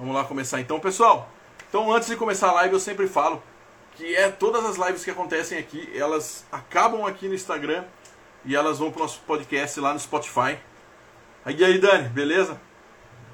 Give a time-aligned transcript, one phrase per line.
[0.00, 1.28] Vamos lá começar então, pessoal.
[1.68, 3.42] Então, antes de começar a live, eu sempre falo
[3.92, 7.84] que é todas as lives que acontecem aqui, elas acabam aqui no Instagram
[8.42, 10.58] e elas vão para o nosso podcast lá no Spotify.
[11.46, 12.58] E aí, Dani, beleza?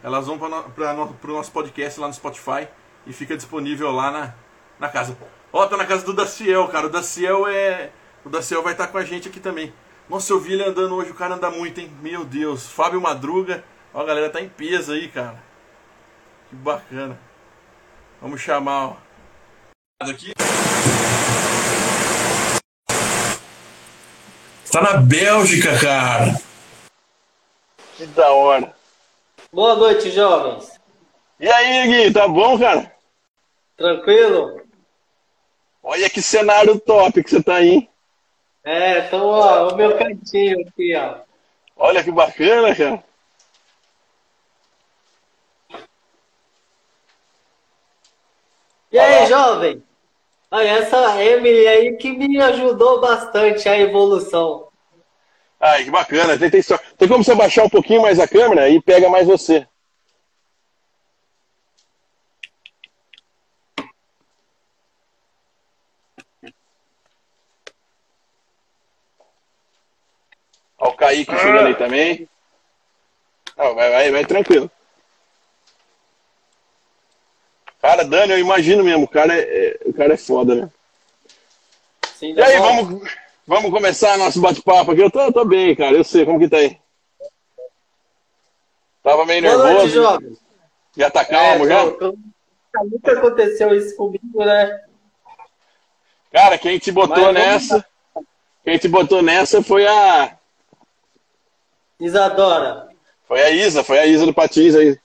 [0.02, 2.66] Elas vão para o nosso podcast lá no Spotify
[3.06, 4.34] e fica disponível lá na,
[4.80, 5.16] na casa.
[5.52, 6.88] Ó, tá na casa do Daciel, cara.
[6.88, 7.92] O Daciel é.
[8.24, 9.72] O Daciel vai estar tá com a gente aqui também.
[10.08, 11.92] Nossa, eu vi ele andando hoje, o cara anda muito, hein?
[12.02, 12.66] Meu Deus.
[12.66, 13.62] Fábio Madruga.
[13.94, 15.46] Ó, a galera tá em peso aí, cara.
[16.56, 17.18] Que bacana.
[18.20, 18.96] Vamos chamar, ó.
[20.00, 20.32] Aqui.
[24.72, 26.40] Tá na Bélgica, cara.
[27.96, 28.74] Que da hora.
[29.52, 30.80] Boa noite, jovens.
[31.38, 32.90] E aí, Gui, tá bom, cara?
[33.76, 34.62] Tranquilo?
[35.82, 37.88] Olha que cenário top que você tá aí.
[38.64, 41.18] É, então, ó, o meu cantinho aqui, ó.
[41.76, 43.04] Olha que bacana, cara.
[48.96, 49.82] E aí, jovem?
[50.50, 54.68] Aí, essa Emily aí que me ajudou bastante a evolução.
[55.60, 56.38] Ai, que bacana.
[56.38, 56.62] Tem, tem,
[56.96, 59.68] tem como você baixar um pouquinho mais a câmera e pega mais você.
[70.78, 72.26] Ó, o Kaique chegando aí também.
[73.58, 74.70] Não, vai, vai, vai tranquilo.
[77.86, 80.68] Cara, Dani, eu imagino mesmo, o cara é, é o cara é foda, né?
[82.16, 83.08] Sim, e aí, vamos,
[83.46, 85.02] vamos começar nosso bate-papo aqui.
[85.02, 86.76] Eu tô, tô bem, cara, eu sei como que tá aí.
[89.04, 90.02] Tava meio Boa nervoso.
[90.02, 90.38] Noite,
[90.96, 91.84] já tá calmo, é, já?
[92.82, 94.80] Nunca aconteceu isso comigo, né?
[96.32, 97.86] Cara, quem te botou Mas, nessa,
[98.64, 100.36] quem te botou nessa foi a...
[102.00, 102.88] Isadora.
[103.28, 104.98] Foi a Isa, foi a Isa do Patins aí.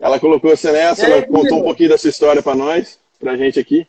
[0.00, 3.86] Ela colocou você nessa, ela contou um pouquinho dessa história para nós, pra gente aqui.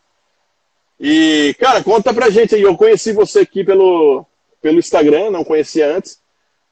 [1.00, 2.62] E, cara, conta pra gente aí.
[2.62, 4.25] Eu conheci você aqui pelo,
[4.62, 6.19] pelo Instagram, não conhecia antes.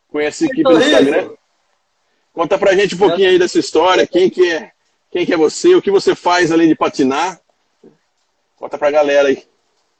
[0.09, 1.29] Conheci aqui pelo Instagram.
[2.33, 4.71] Conta pra gente um pouquinho aí dessa história, quem que é,
[5.09, 7.39] quem que é você, o que você faz além de patinar.
[8.57, 9.43] Conta pra galera aí.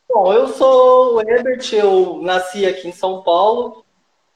[0.08, 3.84] Bom, eu sou o Herbert, eu nasci aqui em São Paulo,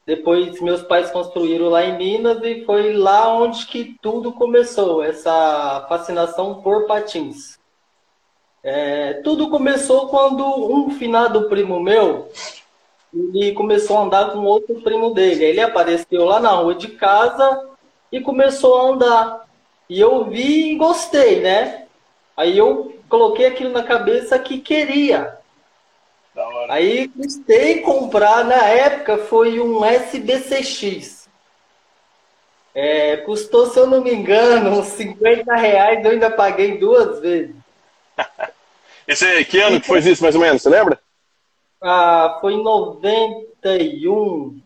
[0.06, 5.86] depois meus pais construíram lá em Minas e foi lá onde que tudo começou, essa
[5.88, 7.60] fascinação por patins.
[8.64, 12.30] É, tudo começou quando um finado primo meu,
[13.14, 15.44] ele começou a andar com outro primo dele.
[15.44, 17.70] Ele apareceu lá na rua de casa
[18.12, 19.48] e começou a andar.
[19.90, 21.88] E eu vi e gostei, né?
[22.38, 25.38] Aí eu coloquei aquilo na cabeça que queria.
[26.72, 31.28] Aí custei comprar, na época foi um SBCX.
[32.74, 37.54] É, custou, se eu não me engano, uns 50 reais, eu ainda paguei duas vezes.
[39.06, 40.98] Esse, que ano que foi isso, mais ou menos, você lembra?
[41.82, 44.62] Ah, foi em 91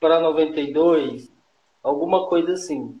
[0.00, 1.30] para 92,
[1.82, 2.98] alguma coisa assim.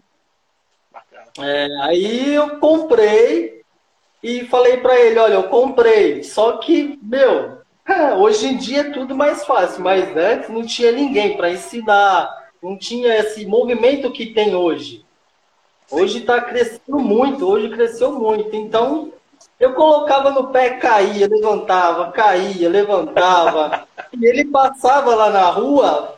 [1.38, 3.62] É, aí eu comprei
[4.22, 8.90] e falei para ele, olha, eu comprei, só que, meu, é, hoje em dia é
[8.90, 14.26] tudo mais fácil, mas antes não tinha ninguém para ensinar, não tinha esse movimento que
[14.26, 15.04] tem hoje.
[15.90, 18.54] Hoje está crescendo muito, hoje cresceu muito.
[18.56, 19.12] Então,
[19.58, 23.86] eu colocava no pé, caía, levantava, caía, levantava.
[24.12, 26.16] e ele passava lá na rua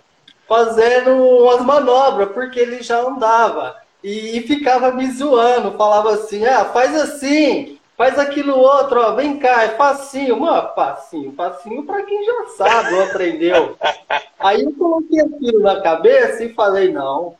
[0.48, 3.76] fazendo umas manobras, porque ele já andava.
[4.02, 9.40] E, e ficava me zoando, falava assim: ah, faz assim, faz aquilo outro, ó, vem
[9.40, 13.76] cá, é facinho, mano, facinho, facinho para quem já sabe ou aprendeu.
[14.38, 17.34] Aí eu coloquei aquilo na cabeça e falei, não,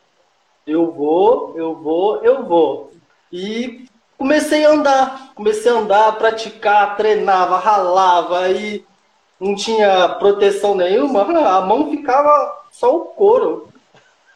[0.66, 2.90] eu vou, eu vou, eu vou.
[3.32, 8.84] E comecei a andar, comecei a andar, praticar, treinava, ralava e
[9.38, 13.68] não tinha proteção nenhuma, a mão ficava só o couro.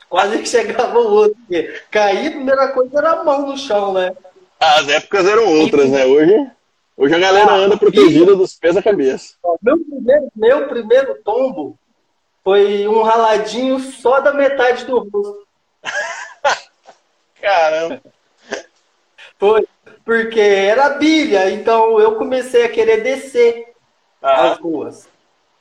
[0.09, 1.37] Quase que chegava o outro.
[1.91, 4.15] Cair, a primeira coisa era a mão no chão, né?
[4.62, 6.06] As épocas eram outras, né?
[6.06, 6.50] Hoje,
[6.97, 9.35] hoje a galera anda protegida dos pés à cabeça.
[9.61, 11.76] Meu primeiro, meu primeiro tombo
[12.44, 15.47] foi um raladinho só da metade do rosto.
[17.43, 18.00] Caramba!
[19.37, 19.67] Foi,
[20.05, 23.73] porque era bilha, então eu comecei a querer descer
[24.23, 24.53] ah.
[24.53, 25.08] as ruas.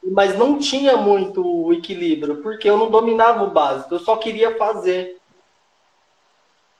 [0.03, 5.17] Mas não tinha muito equilíbrio, porque eu não dominava o básico, eu só queria fazer.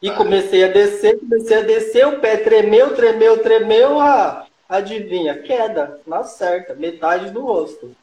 [0.01, 6.00] E comecei a descer, comecei a descer, o pé tremeu, tremeu, tremeu, ah, adivinha, queda,
[6.07, 7.95] na certa, metade do rosto.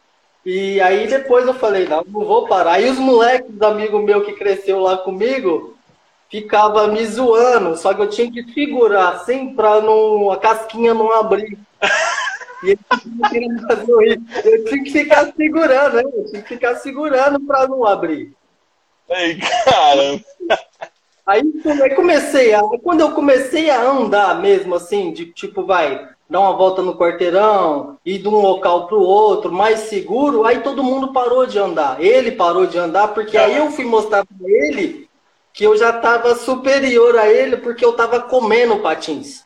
[0.47, 2.75] E aí depois eu falei, não, não vou parar.
[2.75, 5.77] Aí os moleques, amigo meu que cresceu lá comigo,
[6.31, 11.13] ficava me zoando, só que eu tinha que segurar assim pra não, a casquinha não
[11.13, 11.59] abrir.
[12.61, 14.49] E ele fazer isso.
[14.49, 16.03] Eu tinha que ficar segurando, né?
[16.03, 18.33] Eu tinha que ficar segurando pra não abrir.
[19.09, 20.25] Ei, caramba!
[21.29, 21.43] Aí,
[21.95, 22.63] comecei a.
[22.83, 27.99] Quando eu comecei a andar mesmo, assim, de tipo, vai, dar uma volta no quarteirão,
[28.03, 32.03] ir de um local para o outro, mais seguro, aí todo mundo parou de andar.
[32.03, 35.07] Ele parou de andar, porque aí eu fui mostrar para ele
[35.53, 39.45] que eu já estava superior a ele, porque eu estava comendo patins.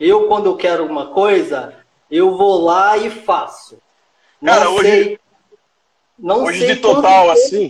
[0.00, 1.72] Eu, quando eu quero uma coisa,
[2.10, 3.78] eu vou lá e faço.
[4.44, 5.18] Cara, não hoje, sei,
[6.18, 7.68] não hoje sei de total assim.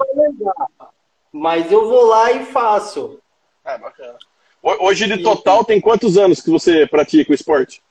[1.35, 3.19] Mas eu vou lá e faço.
[3.65, 4.17] É, bacana.
[4.63, 7.83] Hoje de total tem quantos anos que você pratica o esporte?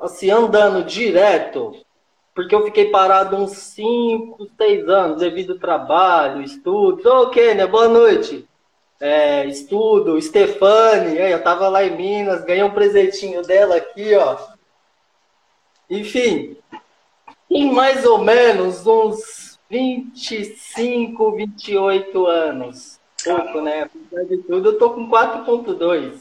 [0.00, 1.76] Assim, andando direto,
[2.34, 7.04] porque eu fiquei parado uns 5, 6 anos devido ao trabalho, estudos.
[7.04, 8.48] Ô, oh, Kênia, boa noite.
[8.98, 14.38] É, estudo, Stefane, eu tava lá em Minas, ganhei um presentinho dela aqui, ó.
[15.90, 16.56] Enfim,
[17.50, 22.98] tem mais ou menos uns 25, 28 anos.
[23.24, 23.82] Pouco, né?
[23.82, 26.14] Apesar de tudo, eu tô com 4.2.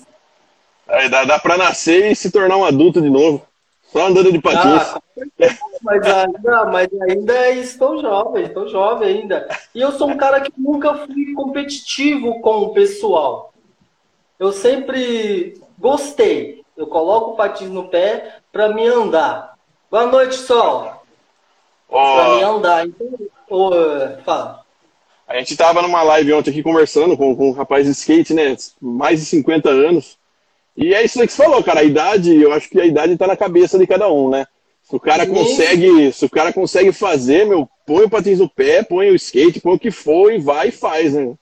[0.87, 3.45] Aí dá, dá pra nascer e se tornar um adulto de novo.
[3.91, 4.81] Só andando de patins.
[4.83, 5.01] Ah,
[5.81, 9.47] mas, ainda, mas ainda estou jovem, estou jovem ainda.
[9.73, 13.51] E eu sou um cara que nunca fui competitivo com o pessoal.
[14.37, 16.63] Eu sempre gostei.
[16.77, 19.55] Eu coloco o patins no pé para me andar.
[19.89, 21.03] Boa noite, Sol.
[21.89, 21.95] Oh.
[21.95, 22.85] Para me andar.
[22.85, 23.07] Então,
[24.23, 24.63] fala.
[25.27, 28.55] A gente tava numa live ontem aqui conversando com, com um rapaz de skate, né?
[28.81, 30.17] Mais de 50 anos.
[30.75, 31.81] E é isso que você falou, cara.
[31.81, 34.47] A idade, eu acho que a idade tá na cabeça de cada um, né?
[34.81, 38.81] Se o cara consegue, se o cara consegue fazer, meu, põe o patins no pé,
[38.81, 41.35] põe o skate, põe o que for e vai e faz, né?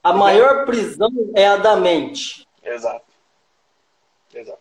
[0.00, 2.46] A maior prisão é a da mente.
[2.64, 3.02] Exato.
[4.32, 4.58] Exato.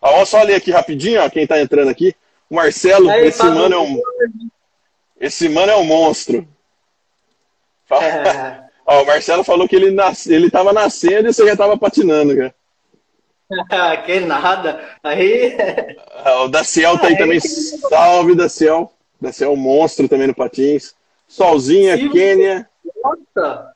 [0.00, 2.16] Vamos só ler aqui rapidinho, ó, quem tá entrando aqui.
[2.48, 4.00] O Marcelo, Aí, esse mano é um.
[5.20, 6.48] Esse mano é um monstro.
[7.90, 8.64] É.
[8.86, 12.34] Ó, o Marcelo falou que ele, nasce, ele tava nascendo e você já tava patinando,
[12.34, 12.54] cara.
[14.06, 14.96] que nada.
[15.02, 15.56] Aí.
[16.24, 17.38] Ah, o Daciel tá aí, também.
[17.40, 18.92] Salve, Daciel.
[19.20, 20.94] Daciel, monstro também no Patins.
[21.28, 22.08] Solzinha, Sim.
[22.10, 22.68] Quênia.
[23.02, 23.72] Nossa!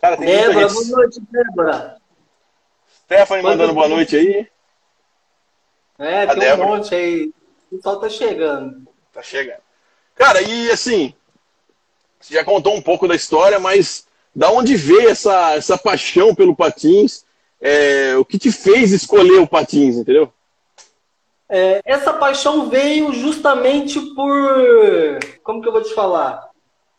[0.00, 1.96] Cara, tem Débora, boa noite, Débora.
[3.04, 4.46] Stephanie mandando boa noite aí.
[5.98, 6.68] É, A tem Débora.
[6.68, 7.32] um monte aí.
[7.70, 8.86] O pessoal tá chegando.
[9.12, 9.67] Tá chegando.
[10.18, 11.14] Cara, e assim,
[12.20, 16.56] você já contou um pouco da história, mas da onde veio essa, essa paixão pelo
[16.56, 17.24] patins?
[17.60, 20.32] É, o que te fez escolher o patins, entendeu?
[21.48, 25.18] É, essa paixão veio justamente por.
[25.42, 26.48] Como que eu vou te falar?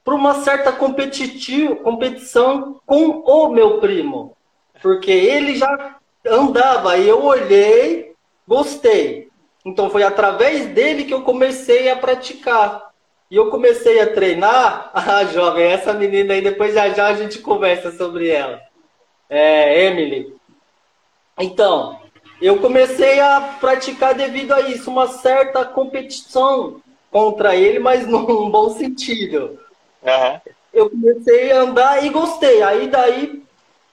[0.04, 4.36] Por uma certa competição com o meu primo.
[4.81, 8.13] Porque ele já andava e eu olhei,
[8.48, 9.30] gostei.
[9.63, 12.88] Então foi através dele que eu comecei a praticar.
[13.29, 17.39] E eu comecei a treinar, ah, jovem, essa menina aí, depois já já a gente
[17.39, 18.59] conversa sobre ela.
[19.29, 20.33] É, Emily.
[21.37, 21.99] Então,
[22.41, 26.81] eu comecei a praticar devido a isso, uma certa competição
[27.11, 29.59] contra ele, mas num bom sentido.
[30.01, 30.53] Uhum.
[30.73, 32.61] Eu comecei a andar e gostei.
[32.61, 33.43] Aí daí,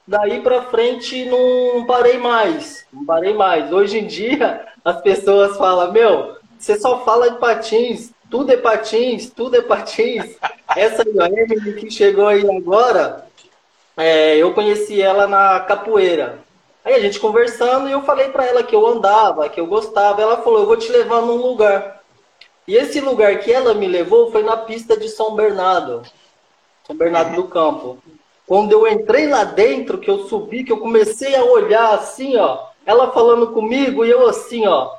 [0.06, 2.86] daí para frente não parei mais.
[2.92, 3.72] Não parei mais.
[3.72, 9.30] Hoje em dia as pessoas falam, meu, você só fala de patins, tudo é patins,
[9.30, 10.36] tudo é patins.
[10.74, 13.26] Essa Emily que chegou aí agora,
[13.96, 16.38] é, eu conheci ela na capoeira.
[16.84, 20.22] Aí a gente conversando e eu falei para ela que eu andava, que eu gostava.
[20.22, 22.00] Ela falou: eu vou te levar num lugar.
[22.66, 26.02] E esse lugar que ela me levou foi na pista de São Bernardo,
[26.86, 27.98] São Bernardo do Campo.
[28.46, 32.66] Quando eu entrei lá dentro, que eu subi, que eu comecei a olhar assim, ó,
[32.84, 34.94] ela falando comigo e eu assim, ó,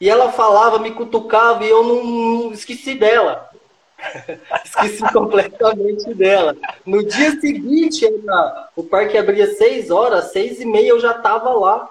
[0.00, 3.48] e ela falava, me cutucava e eu não, não esqueci dela.
[4.64, 6.56] esqueci completamente dela.
[6.84, 11.50] No dia seguinte, era, o parque abria seis horas, seis e meia eu já estava
[11.50, 11.90] lá.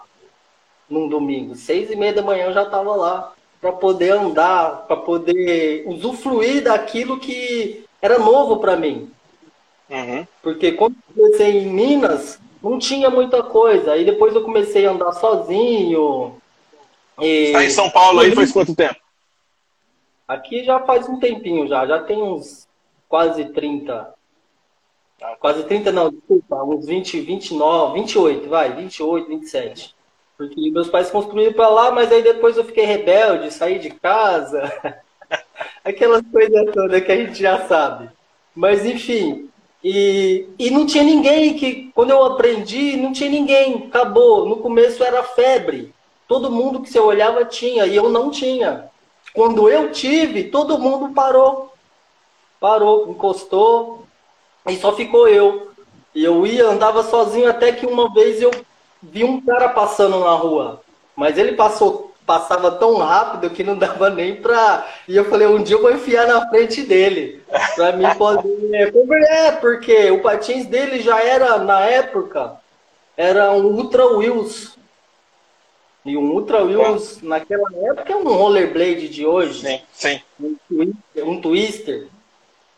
[0.87, 4.97] Num domingo, seis e meia da manhã eu já estava lá para poder andar, para
[4.97, 9.09] poder usufruir daquilo que era novo para mim.
[9.89, 10.27] Uhum.
[10.43, 13.93] Porque quando eu comecei em Minas, não tinha muita coisa.
[13.93, 16.39] Aí depois eu comecei a andar sozinho,
[17.19, 17.51] e...
[17.51, 18.99] Tá em São Paulo aí faz quanto tempo?
[20.27, 22.67] Aqui já faz um tempinho já, já tem uns
[23.07, 24.13] quase 30.
[25.21, 29.95] Ah, quase 30 não, desculpa, uns 20, 29, 28, vai, 28, 27.
[30.37, 34.73] Porque meus pais construíram para lá, mas aí depois eu fiquei rebelde, saí de casa.
[35.85, 38.09] Aquelas coisas todas que a gente já sabe.
[38.53, 39.49] Mas enfim,
[39.87, 44.45] E, e não tinha ninguém que, quando eu aprendi, não tinha ninguém, acabou.
[44.49, 45.93] No começo era febre.
[46.27, 48.89] Todo mundo que você olhava tinha, e eu não tinha.
[49.33, 51.73] Quando eu tive, todo mundo parou.
[52.59, 54.05] Parou, encostou,
[54.67, 55.71] e só ficou eu.
[56.13, 58.51] E eu ia, andava sozinho até que uma vez eu
[59.01, 60.81] vi um cara passando na rua.
[61.15, 64.87] Mas ele passou, passava tão rápido que não dava nem pra.
[65.07, 67.43] E eu falei, um dia eu vou enfiar na frente dele.
[67.75, 68.93] Pra mim poder.
[69.27, 72.55] É, porque o patins dele já era, na época,
[73.15, 74.74] era um Ultra Wheels.
[76.05, 79.61] E um Ultra Wheels, naquela época, é um rollerblade de hoje.
[79.61, 80.21] Sim, sim.
[80.39, 82.07] Um twister, um twister.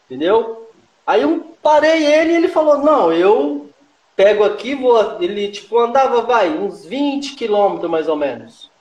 [0.06, 0.72] Entendeu?
[1.06, 3.70] Aí eu parei ele e ele falou, não, eu
[4.16, 5.22] pego aqui, vou.
[5.22, 8.72] Ele tipo andava, vai, uns 20 quilômetros mais ou menos.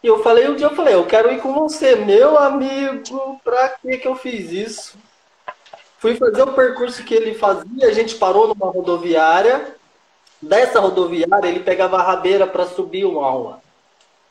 [0.00, 3.70] E eu falei, um dia eu falei, eu quero ir com você, meu amigo, pra
[3.70, 4.96] que que eu fiz isso?
[5.98, 9.74] Fui fazer o percurso que ele fazia, a gente parou numa rodoviária.
[10.40, 13.63] Dessa rodoviária, ele pegava a rabeira para subir uma rua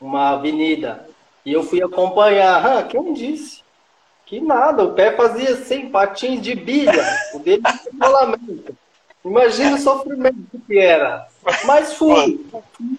[0.04, 1.08] uma avenida.
[1.44, 2.64] E eu fui acompanhar.
[2.64, 3.62] Ah, quem disse?
[4.26, 8.76] Que nada, o pé fazia 100 patins de bilha, o dele de rolamento.
[9.24, 11.26] Imagina o sofrimento que era.
[11.64, 12.44] Mas fui,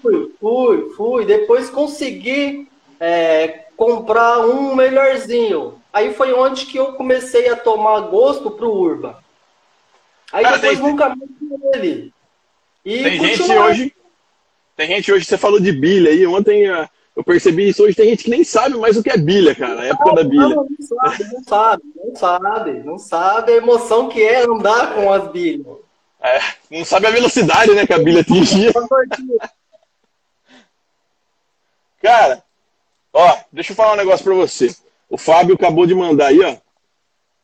[0.01, 1.25] fui, fui, fui.
[1.25, 2.67] Depois consegui
[2.99, 5.79] é, comprar um melhorzinho.
[5.93, 9.23] Aí foi onde que eu comecei a tomar gosto pro Urba.
[10.31, 11.29] Aí Cara, depois tem, nunca mais
[11.73, 12.13] ele.
[12.83, 13.95] E tem gente hoje.
[14.75, 16.25] Tem gente hoje, você falou de bilha aí.
[16.27, 16.65] Ontem
[17.15, 19.81] eu percebi isso hoje, tem gente que nem sabe mais o que é bilha, cara,
[19.81, 20.49] a época não, da bilha.
[20.49, 25.13] Não, não sabe, não sabe, não sabe, não sabe a emoção que é andar com
[25.13, 25.65] as bilhas.
[26.21, 26.39] É,
[26.69, 28.73] não sabe a velocidade, né, que a bilha atingia.
[32.01, 32.43] cara,
[33.13, 34.75] ó, deixa eu falar um negócio pra você.
[35.09, 36.57] O Fábio acabou de mandar aí, ó,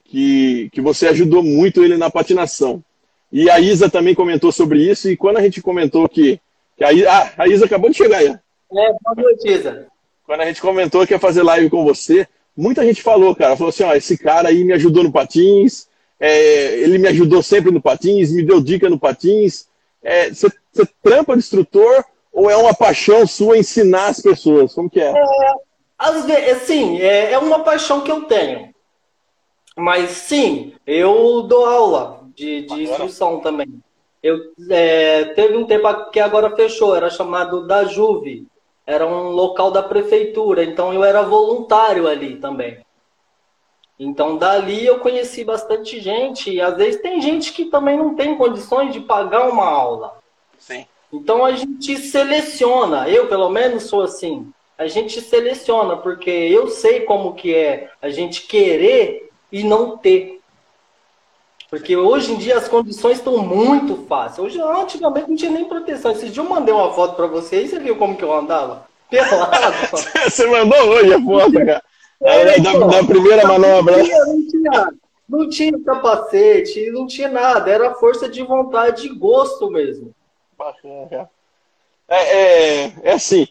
[0.04, 2.84] que, que você ajudou muito ele na patinação.
[3.32, 6.42] E a Isa também comentou sobre isso, e quando a gente comentou que,
[6.82, 9.86] que a, Isa, ah, a Isa acabou de chegar aí, é, boa noite, Isa.
[10.26, 13.70] Quando a gente comentou que ia fazer live com você, muita gente falou, cara, falou
[13.70, 15.88] assim, ó, esse cara aí me ajudou no patins,
[16.20, 19.68] é, ele me ajudou sempre no patins, me deu dica no patins.
[20.02, 24.74] É, você, você trampa de instrutor ou é uma paixão sua ensinar as pessoas?
[24.74, 25.12] Como que é?
[25.12, 25.54] é
[26.00, 28.74] às vezes, sim, é, é uma paixão que eu tenho.
[29.78, 33.68] Mas sim, eu dou aula de, de instrução também.
[34.22, 38.46] Eu é, teve um tempo que agora fechou, era chamado da Juve,
[38.86, 42.80] era um local da prefeitura, então eu era voluntário ali também.
[44.00, 48.36] Então dali eu conheci bastante gente, e às vezes tem gente que também não tem
[48.36, 50.18] condições de pagar uma aula.
[50.58, 50.86] Sim.
[51.12, 57.02] Então a gente seleciona, eu pelo menos sou assim, a gente seleciona, porque eu sei
[57.02, 60.41] como que é a gente querer e não ter.
[61.72, 64.40] Porque hoje em dia as condições estão muito fáceis.
[64.40, 66.12] Hoje, antigamente não tinha nem proteção.
[66.12, 68.86] Esses dias eu mandei uma foto para vocês, você viu como que eu andava?
[69.10, 69.74] Pelado.
[70.30, 71.82] você mandou hoje a foto, cara.
[72.24, 73.98] É, da, da, primeira manobra.
[73.98, 74.94] Não tinha, não tinha,
[75.30, 77.72] não tinha capacete, não tinha nada.
[77.72, 80.14] Era força de vontade e gosto mesmo.
[80.58, 81.30] Bacana,
[82.10, 83.48] é, é, é assim,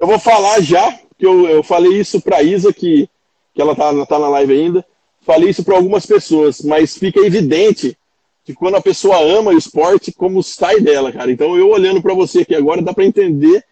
[0.00, 3.08] eu vou falar já, que eu, eu falei isso pra Isa, que,
[3.54, 4.86] que ela tá, tá na live ainda
[5.22, 7.96] falei isso para algumas pessoas, mas fica evidente
[8.44, 11.30] que quando a pessoa ama o esporte, como sai dela, cara.
[11.30, 13.64] Então eu olhando para você aqui agora, dá para entender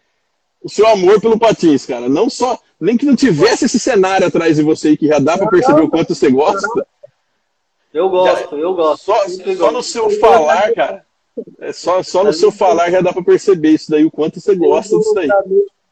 [0.63, 2.07] o seu amor pelo patins, cara.
[2.07, 5.49] Não só, nem que não tivesse esse cenário atrás de você que já dá para
[5.49, 6.67] perceber o quanto você gosta.
[7.93, 9.03] Eu gosto, eu gosto.
[9.03, 9.27] Só,
[9.57, 11.05] só no seu falar, cara.
[11.59, 14.55] É só, só no seu falar já dá para perceber isso daí, o quanto você
[14.55, 15.29] gosta disso daí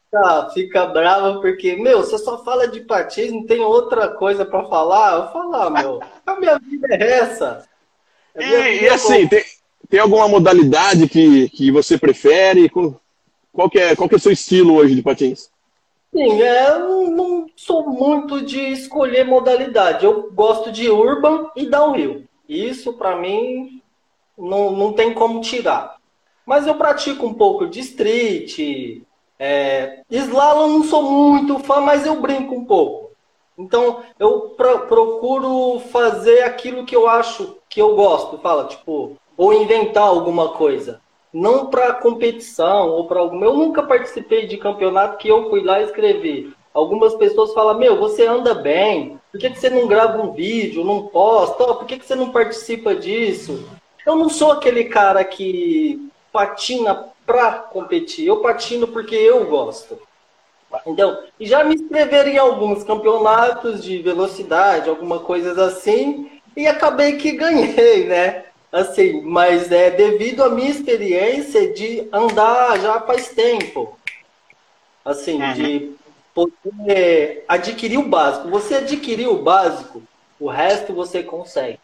[0.09, 4.65] fica, fica brava porque, meu, você só fala de patins, não tem outra coisa para
[4.65, 5.13] falar?
[5.13, 7.67] Eu falar, ah, meu, a minha vida é essa.
[8.35, 9.43] E, e, é assim, tem,
[9.89, 12.69] tem alguma modalidade que, que você prefere?
[12.69, 15.49] Qual que, é, qual que é o seu estilo hoje de patins?
[16.11, 20.05] Sim, é, eu não sou muito de escolher modalidade.
[20.05, 22.23] Eu gosto de urban e downhill.
[22.47, 23.81] Isso, para mim,
[24.37, 25.97] não, não tem como tirar.
[26.45, 28.57] Mas eu pratico um pouco de street,
[29.39, 33.11] é, slalom não sou muito fã, mas eu brinco um pouco.
[33.57, 39.53] Então eu pro, procuro fazer aquilo que eu acho que eu gosto, fala tipo, ou
[39.53, 40.99] inventar alguma coisa.
[41.31, 43.45] Não para competição ou para alguma.
[43.45, 46.51] Eu nunca participei de campeonato que eu fui lá escrever.
[46.73, 50.83] Algumas pessoas falam: Meu, você anda bem, por que, que você não grava um vídeo,
[50.83, 51.73] não posta?
[51.73, 53.69] Por que, que você não participa disso?
[54.05, 58.25] Eu não sou aquele cara que patina para competir.
[58.25, 60.01] Eu patino porque eu gosto.
[60.87, 67.17] Então, e já me inscreveram em alguns campeonatos de velocidade, alguma coisas assim, e acabei
[67.17, 68.45] que ganhei, né?
[68.71, 73.95] Assim, mas é devido à minha experiência de andar já faz tempo.
[75.05, 75.53] Assim, uhum.
[75.53, 75.95] de
[76.33, 78.49] poder adquirir o básico.
[78.49, 80.01] Você adquirir o básico,
[80.39, 81.79] o resto você consegue.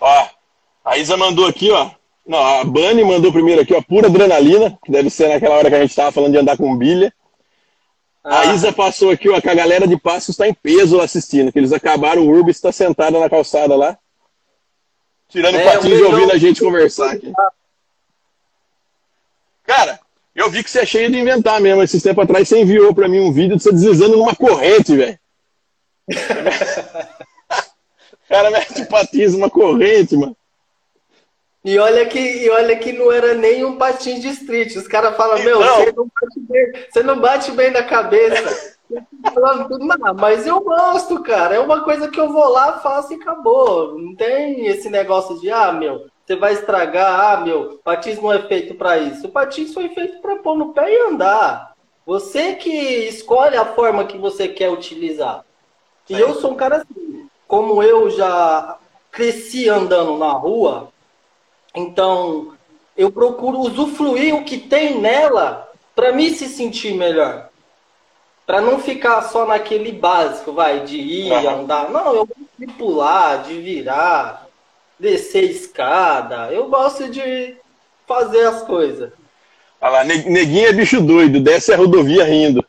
[0.00, 0.28] Ó,
[0.84, 1.90] a Isa mandou aqui, ó.
[2.26, 5.76] Não, a Bani mandou primeiro aqui, ó, pura adrenalina, que deve ser naquela hora que
[5.76, 7.12] a gente tava falando de andar com bilha.
[8.24, 8.40] Ah.
[8.40, 11.58] A Isa passou aqui, ó, que a galera de Passos está em peso assistindo, que
[11.58, 13.96] eles acabaram, o Urbis está sentada na calçada lá,
[15.28, 17.32] tirando é, patins e ouvindo a gente conversar aqui.
[19.62, 20.00] Cara,
[20.34, 21.82] eu vi que você é cheio de inventar mesmo.
[21.82, 25.18] Esse tempo atrás você enviou para mim um vídeo de você deslizando numa corrente, velho.
[28.28, 30.36] cara mete patins numa corrente, mano.
[31.66, 34.76] E olha que, e olha que não era nem um patins de street.
[34.76, 38.76] Os caras falam, meu, você não, bate bem, você não bate bem na cabeça.
[38.88, 41.56] não, mas eu gosto, cara.
[41.56, 43.98] É uma coisa que eu vou lá, faço e acabou.
[43.98, 48.38] Não tem esse negócio de, ah, meu, você vai estragar, ah, meu, patins não é
[48.46, 49.26] feito para isso.
[49.26, 51.74] O patins foi feito para pôr no pé e andar.
[52.06, 52.70] Você que
[53.08, 55.44] escolhe a forma que você quer utilizar.
[56.08, 56.22] E é.
[56.22, 58.78] eu sou um cara assim, como eu já
[59.10, 60.92] cresci andando na rua,
[61.76, 62.54] então,
[62.96, 67.50] eu procuro usufruir o que tem nela para me se sentir melhor.
[68.46, 71.60] Para não ficar só naquele básico, vai, de ir, uhum.
[71.60, 71.90] andar.
[71.90, 74.48] Não, eu gosto de pular, de virar,
[74.98, 76.50] descer escada.
[76.50, 77.56] Eu gosto de
[78.06, 79.12] fazer as coisas.
[79.78, 82.64] Olha lá, neguinho é bicho doido, desce a rodovia rindo.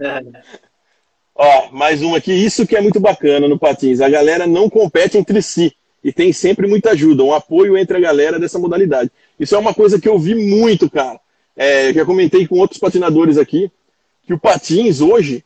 [0.00, 0.22] É.
[1.34, 4.00] Ó, mais uma aqui, isso que é muito bacana no Patins.
[4.00, 8.00] A galera não compete entre si e tem sempre muita ajuda, um apoio entre a
[8.00, 9.10] galera dessa modalidade.
[9.38, 11.20] Isso é uma coisa que eu vi muito, cara.
[11.56, 13.70] É, já comentei com outros patinadores aqui,
[14.26, 15.44] que o patins hoje,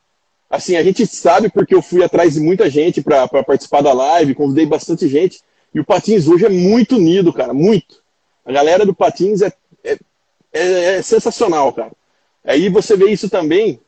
[0.49, 4.35] assim, a gente sabe porque eu fui atrás de muita gente para participar da live,
[4.35, 5.41] convidei bastante gente,
[5.75, 8.03] e o patins hoje é muito unido, cara, muito.
[8.45, 9.53] A galera do patins é,
[9.85, 9.99] é,
[10.53, 11.93] é, é sensacional, cara.
[12.45, 13.81] Aí você vê isso também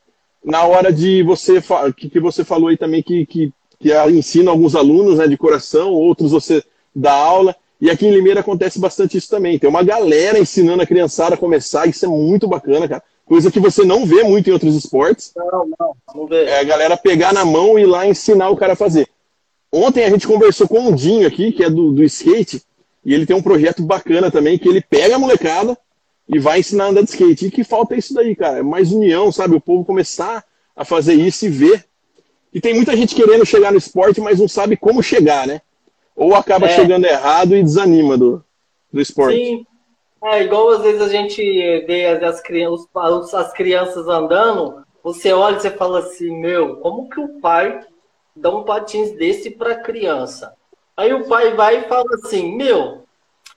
[0.45, 1.63] na hora de você
[1.97, 5.93] que, que você falou aí também que, que que ensina alguns alunos né, de coração,
[5.93, 6.63] outros você
[6.95, 7.55] dá aula.
[7.81, 9.59] E aqui em Limeira acontece bastante isso também.
[9.59, 13.03] Tem uma galera ensinando a criançada a começar, isso é muito bacana, cara.
[13.25, 15.33] Coisa que você não vê muito em outros esportes.
[15.37, 16.45] Não, não, não vê.
[16.45, 19.07] É a galera pegar na mão e ir lá ensinar o cara a fazer.
[19.71, 22.63] Ontem a gente conversou com o Dinho aqui, que é do, do skate,
[23.05, 25.77] e ele tem um projeto bacana também, que ele pega a molecada
[26.27, 27.47] e vai ensinar a andar de skate.
[27.47, 28.59] E que falta isso daí, cara.
[28.59, 29.55] É mais união, sabe?
[29.55, 30.43] O povo começar
[30.75, 31.85] a fazer isso e ver
[32.53, 35.61] e tem muita gente querendo chegar no esporte, mas não sabe como chegar, né?
[36.17, 36.71] Ou acaba é.
[36.71, 38.45] chegando errado e desanima do,
[38.93, 39.37] do esporte.
[39.37, 39.67] Sim.
[40.25, 41.41] É, igual às vezes a gente
[41.87, 42.43] vê as,
[42.95, 47.81] as, as crianças andando, você olha e você fala assim, meu, como que o pai
[48.35, 50.55] dá um patins desse para criança?
[50.97, 53.05] Aí o pai vai e fala assim, meu,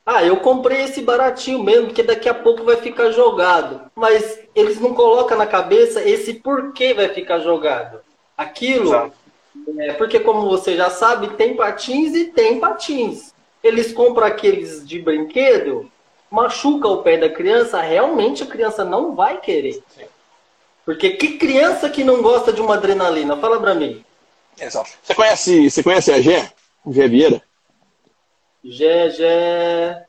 [0.05, 3.81] ah, eu comprei esse baratinho mesmo, porque daqui a pouco vai ficar jogado.
[3.95, 7.99] Mas eles não colocam na cabeça esse porquê vai ficar jogado.
[8.41, 9.11] Aquilo,
[9.77, 13.33] é, porque como você já sabe, tem patins e tem patins.
[13.63, 15.91] Eles compram aqueles de brinquedo,
[16.29, 19.83] machuca o pé da criança, realmente a criança não vai querer.
[19.95, 20.05] Sim.
[20.83, 23.37] Porque que criança que não gosta de uma adrenalina?
[23.37, 24.03] Fala pra mim.
[24.59, 24.89] Exato.
[25.01, 26.51] Você conhece, você conhece a Gé?
[26.87, 27.41] Gé Vieira?
[28.63, 30.05] Gé, Gé...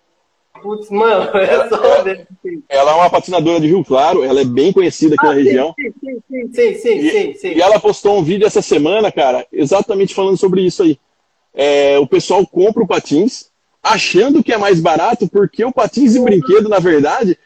[0.63, 2.27] Putz, mano, é só ela,
[2.69, 5.43] ela é uma patinadora de Rio Claro, ela é bem conhecida aqui ah, na sim,
[5.43, 5.75] região.
[5.77, 7.49] Sim, sim, sim, sim, e, sim, sim.
[7.49, 10.99] E ela postou um vídeo essa semana, cara, exatamente falando sobre isso aí.
[11.53, 13.51] É, o pessoal compra o patins
[13.83, 17.37] achando que é mais barato, porque o patins de brinquedo, na verdade,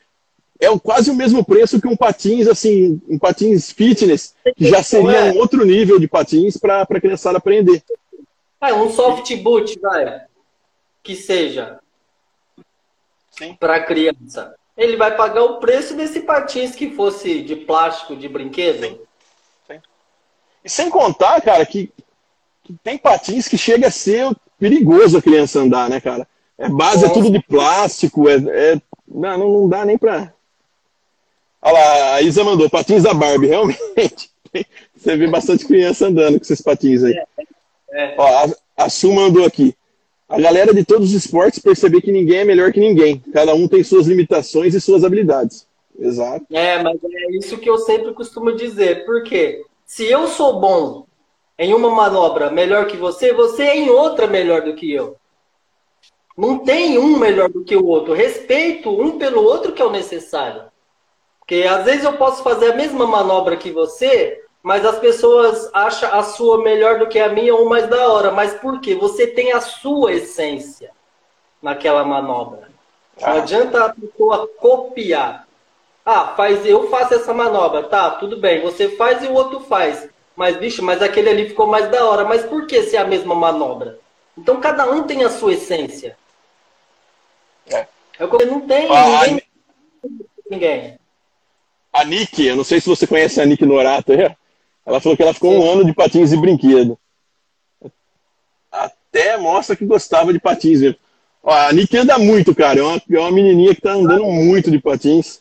[0.61, 5.33] é quase o mesmo preço que um patins, assim, um patins fitness, que já seria
[5.33, 7.83] um outro nível de patins para a criançada aprender.
[8.61, 10.23] É, um soft boot, vai.
[11.03, 11.79] Que seja
[13.59, 14.55] para a criança.
[14.77, 18.87] Ele vai pagar o preço desse patins que fosse de plástico, de brinquedo.
[18.87, 19.01] Sim.
[19.67, 19.81] Sim.
[20.65, 21.91] E sem contar, cara, que,
[22.63, 26.27] que, tem patins que chega a ser perigoso a criança andar, né, cara?
[26.59, 27.07] É base Nossa.
[27.07, 30.33] é tudo de plástico, é, é não, não dá nem pra.
[31.63, 34.31] Olha lá, a Isa mandou patins da Barbie, realmente.
[34.95, 37.15] Você vê bastante criança andando com esses patins aí.
[37.15, 38.15] É, é.
[38.19, 39.75] Ó, a, a Su mandou aqui
[40.29, 43.23] a galera de todos os esportes perceber que ninguém é melhor que ninguém.
[43.33, 45.67] Cada um tem suas limitações e suas habilidades.
[45.99, 46.45] Exato.
[46.51, 49.07] É, mas é isso que eu sempre costumo dizer.
[49.07, 51.07] Porque se eu sou bom
[51.59, 55.17] em uma manobra melhor que você, você é em outra melhor do que eu.
[56.37, 58.13] Não tem um melhor do que o outro.
[58.13, 60.65] Respeito um pelo outro que é o necessário.
[61.39, 66.13] Porque às vezes eu posso fazer a mesma manobra que você, mas as pessoas acham
[66.13, 68.33] a sua melhor do que a minha ou mais da hora.
[68.33, 68.97] Mas por quê?
[68.97, 70.91] Você tem a sua essência
[71.63, 72.69] naquela manobra.
[73.21, 73.35] Não ah.
[73.35, 75.47] adianta a pessoa copiar.
[76.05, 78.61] Ah, faz, eu faço essa manobra, tá, tudo bem.
[78.63, 80.09] Você faz e o outro faz.
[80.35, 82.25] Mas, bicho, mas aquele ali ficou mais da hora.
[82.25, 84.01] Mas por que se é a mesma manobra?
[84.37, 86.19] Então cada um tem a sua essência.
[87.73, 87.87] É.
[88.19, 89.43] Eu não tem ah, ninguém.
[90.03, 90.09] A...
[90.51, 90.99] ninguém.
[91.93, 94.13] A Nick, eu não sei se você conhece a Nick Norato.
[94.87, 95.59] Ela falou que ela ficou Sim.
[95.59, 96.97] um ano de patins e brinquedo.
[98.71, 100.95] Até mostra que gostava de patins.
[101.43, 102.79] Ó, a Nick anda muito, cara.
[102.79, 105.41] É uma, é uma menininha que tá andando muito de patins.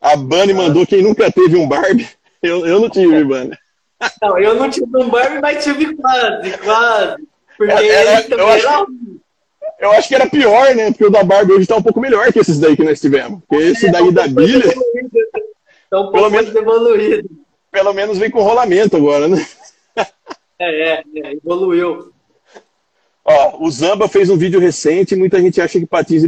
[0.00, 2.08] A Bunny mandou quem nunca teve um Barbie.
[2.40, 3.50] Eu, eu não tive, Bunny.
[4.22, 7.16] Não, eu não tive um Barbie, mas tive quase, quase.
[7.56, 8.86] Porque era, ele eu, acho,
[9.80, 10.92] eu acho que era pior, né?
[10.92, 13.40] Porque o da Barbie hoje tá um pouco melhor que esses daí que nós tivemos.
[13.48, 14.72] Porque esse daí da Bilha.
[15.90, 17.28] Tá um pouco pelo menos, evoluído.
[17.70, 19.46] Pelo menos vem com rolamento agora, né?
[20.58, 22.12] É, é, é evoluiu.
[23.24, 26.24] Ó, o Zamba fez um vídeo recente e muita gente acha que patins,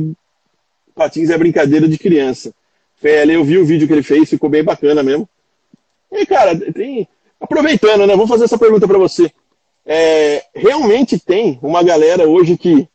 [0.94, 2.54] patins é brincadeira de criança.
[2.96, 5.28] Fele, eu vi o vídeo que ele fez, ficou bem bacana mesmo.
[6.12, 7.08] E, cara, tem.
[7.40, 8.14] Aproveitando, né?
[8.14, 9.32] Vou fazer essa pergunta para você.
[9.86, 12.86] É, realmente tem uma galera hoje que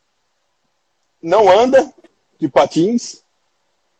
[1.22, 1.92] não anda
[2.40, 3.24] de patins,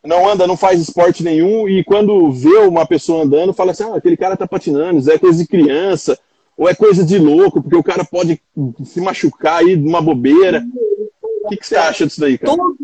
[0.06, 3.96] não anda, não faz esporte nenhum, e quando vê uma pessoa andando, fala assim: ah,
[3.96, 6.18] aquele cara tá patinando, isso é coisa de criança,
[6.56, 8.40] ou é coisa de louco, porque o cara pode
[8.84, 10.64] se machucar aí de uma bobeira.
[11.44, 12.56] O que, que você acha disso daí, cara?
[12.56, 12.76] Todo,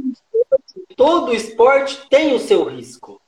[0.97, 3.21] todo esporte tem o seu risco.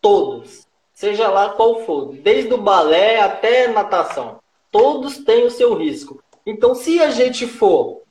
[0.00, 0.66] Todos.
[0.94, 2.14] Seja lá qual for.
[2.14, 4.38] Desde o balé até natação.
[4.70, 6.22] Todos têm o seu risco.
[6.44, 8.02] Então, se a gente for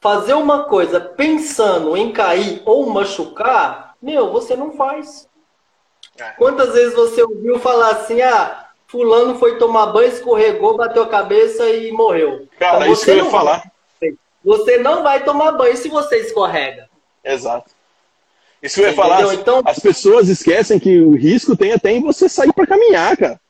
[0.00, 5.28] fazer uma coisa pensando em cair ou machucar, meu, você não faz.
[6.16, 6.30] É.
[6.38, 11.68] Quantas vezes você ouviu falar assim, ah, fulano foi tomar banho, escorregou, bateu a cabeça
[11.68, 12.46] e morreu.
[12.56, 13.64] Cara, então, isso que eu ia falar.
[14.44, 16.88] Você não vai tomar banho se você escorrega.
[17.24, 17.72] Exato.
[18.62, 19.34] Isso que eu ia falar.
[19.34, 23.40] Então, as pessoas esquecem que o risco tem até em você sair para caminhar, cara.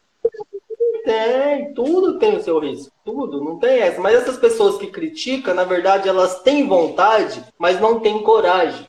[1.05, 4.01] Tem, tudo tem o seu risco, tudo, não tem essa.
[4.01, 8.89] Mas essas pessoas que criticam, na verdade, elas têm vontade, mas não têm coragem.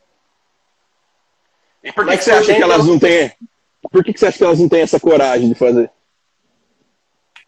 [1.87, 3.31] E por que, que você acha que elas não têm?
[3.89, 5.89] Por que, que você acha que elas não têm essa coragem de fazer?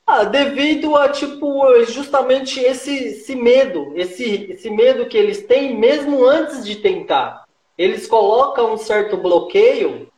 [0.07, 6.25] Ah, devido a, tipo, justamente esse, esse medo, esse, esse medo que eles têm mesmo
[6.25, 7.43] antes de tentar.
[7.77, 10.09] Eles colocam um certo bloqueio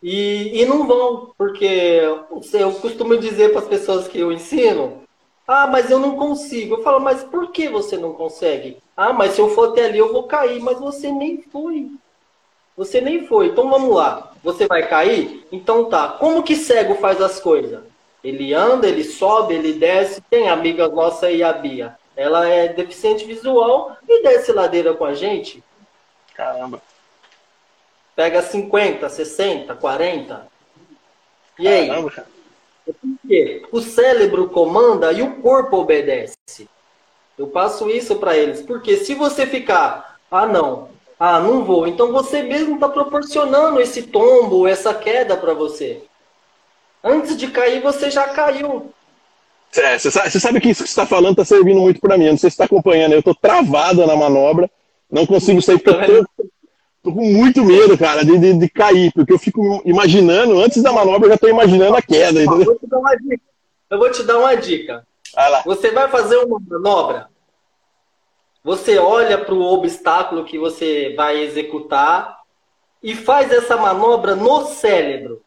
[0.00, 5.02] e, e não vão, porque eu costumo dizer para as pessoas que eu ensino,
[5.48, 6.76] ah, mas eu não consigo.
[6.76, 8.78] Eu falo, mas por que você não consegue?
[8.96, 11.90] Ah, mas se eu for até ali eu vou cair, mas você nem foi.
[12.76, 13.48] Você nem foi.
[13.48, 14.32] Então vamos lá.
[14.42, 15.46] Você vai cair?
[15.52, 16.08] Então tá.
[16.08, 17.82] Como que cego faz as coisas?
[18.22, 20.20] Ele anda, ele sobe, ele desce.
[20.22, 21.96] Tem amiga nossa aí, a Bia.
[22.16, 25.62] Ela é deficiente visual e desce ladeira com a gente.
[26.34, 26.80] Caramba.
[28.14, 30.46] Pega 50, 60, 40.
[31.58, 31.88] E aí?
[31.88, 32.26] Caramba,
[33.70, 36.36] O cérebro comanda e o corpo obedece.
[37.38, 38.62] Eu passo isso para eles.
[38.62, 40.90] Porque se você ficar, ah não,
[41.24, 46.02] ah não vou, então você mesmo está proporcionando esse tombo, essa queda para você.
[47.04, 48.92] Antes de cair, você já caiu.
[49.76, 52.30] É, você, sabe, sabe que isso que você está falando está servindo muito para mim.
[52.30, 53.12] Não sei se está acompanhando.
[53.12, 54.68] Eu estou travada na manobra,
[55.08, 56.44] não consigo sair porque eu tô,
[57.04, 60.90] tô com muito medo, cara, de, de, de, cair, porque eu fico imaginando, antes da
[60.90, 62.40] manobra, eu já tô imaginando a queda.
[62.40, 63.42] Eu vou te dar uma dica.
[63.90, 65.06] Eu vou te dar uma dica.
[65.32, 67.28] Vai você vai fazer uma manobra,
[68.62, 72.40] você olha para o obstáculo que você vai executar
[73.02, 75.42] e faz essa manobra no cérebro.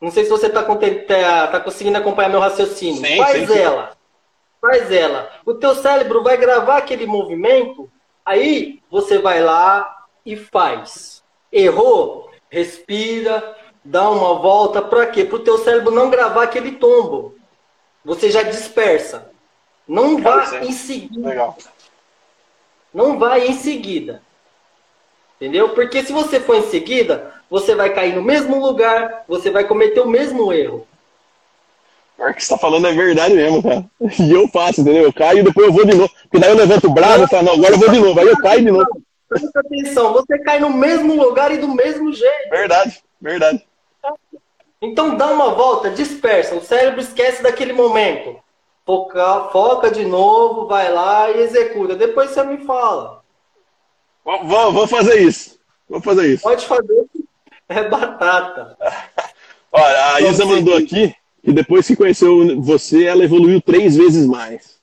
[0.00, 3.04] Não sei se você está tá, tá conseguindo acompanhar meu raciocínio.
[3.04, 3.88] Sim, faz sim, ela.
[3.88, 3.96] Sim.
[4.60, 5.30] Faz ela.
[5.44, 7.90] O teu cérebro vai gravar aquele movimento,
[8.24, 11.22] aí você vai lá, e faz.
[11.52, 12.28] Errou?
[12.50, 14.82] Respira, dá uma volta.
[14.82, 15.24] Para quê?
[15.24, 17.36] Para o teu cérebro não gravar aquele tombo.
[18.04, 19.30] Você já dispersa.
[19.86, 21.54] Não vá em seguida.
[22.96, 24.22] Não vai em seguida.
[25.36, 25.68] Entendeu?
[25.74, 30.00] Porque se você for em seguida, você vai cair no mesmo lugar, você vai cometer
[30.00, 30.88] o mesmo erro.
[32.18, 33.84] O que você tá falando é verdade mesmo, cara.
[34.18, 35.02] E eu faço, entendeu?
[35.02, 36.10] Eu caio e depois eu vou de novo.
[36.22, 38.18] Porque daí eu levanto o braço e falo, não, agora eu vou de novo.
[38.18, 39.02] Aí eu caio de novo.
[39.28, 42.48] Presta atenção, você cai no mesmo lugar e do mesmo jeito.
[42.48, 43.62] Verdade, verdade.
[44.80, 46.54] Então dá uma volta, dispersa.
[46.54, 48.40] O cérebro esquece daquele momento.
[48.86, 51.96] Foca, foca de novo, vai lá e executa.
[51.96, 53.20] Depois você me fala.
[54.24, 55.58] Vou, vou fazer isso.
[55.88, 56.44] Vou fazer isso.
[56.44, 57.04] Pode fazer.
[57.68, 58.78] É batata.
[59.72, 61.12] Olha, a Isa mandou aqui.
[61.42, 64.76] que depois que conheceu você, ela evoluiu três vezes mais.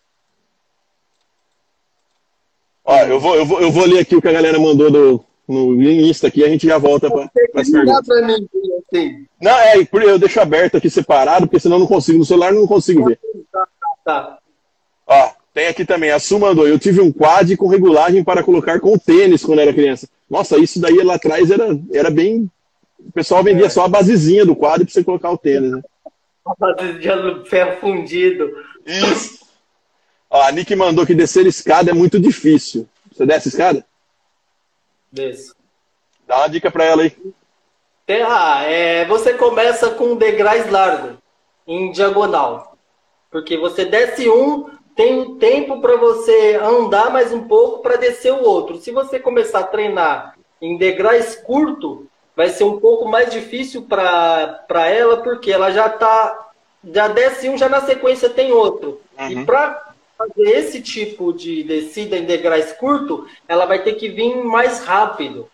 [2.84, 5.26] Ó, eu vou, eu vou, eu vou ler aqui o que a galera mandou do,
[5.48, 8.26] no Insta aqui, a gente já volta para as perguntas.
[8.26, 8.48] Mim,
[8.80, 9.26] assim.
[9.42, 12.68] Não, é, eu deixo aberto aqui separado, porque senão eu não consigo, no celular não
[12.68, 13.20] consigo ver.
[13.52, 13.68] Tá,
[14.04, 14.38] tá.
[15.08, 18.80] Ó, tem aqui também, a Su mandou, eu tive um quad com regulagem para colocar
[18.80, 20.08] com tênis quando era criança.
[20.30, 22.50] Nossa, isso daí lá atrás era, era bem...
[23.00, 23.70] O pessoal vendia é.
[23.70, 25.82] só a basezinha do quad para você colocar o tênis, né?
[26.46, 28.52] A basezinha do ferro fundido.
[28.86, 29.46] Isso.
[30.30, 32.90] Ó, a Nick mandou que descer escada é muito difícil.
[33.12, 33.86] Você desce escada?
[35.12, 35.56] Desço.
[36.28, 37.16] Dá uma dica para ela aí.
[38.28, 41.18] Ah, é, você começa com degraus largos,
[41.68, 42.73] em diagonal.
[43.34, 48.32] Porque você desce um, tem um tempo para você andar mais um pouco para descer
[48.32, 48.78] o outro.
[48.78, 54.88] Se você começar a treinar em degraus curto, vai ser um pouco mais difícil para
[54.88, 56.52] ela, porque ela já tá
[56.86, 59.02] já desce um, já na sequência tem outro.
[59.18, 59.30] Uhum.
[59.30, 64.36] E para fazer esse tipo de descida em degraus curto, ela vai ter que vir
[64.46, 65.50] mais rápido.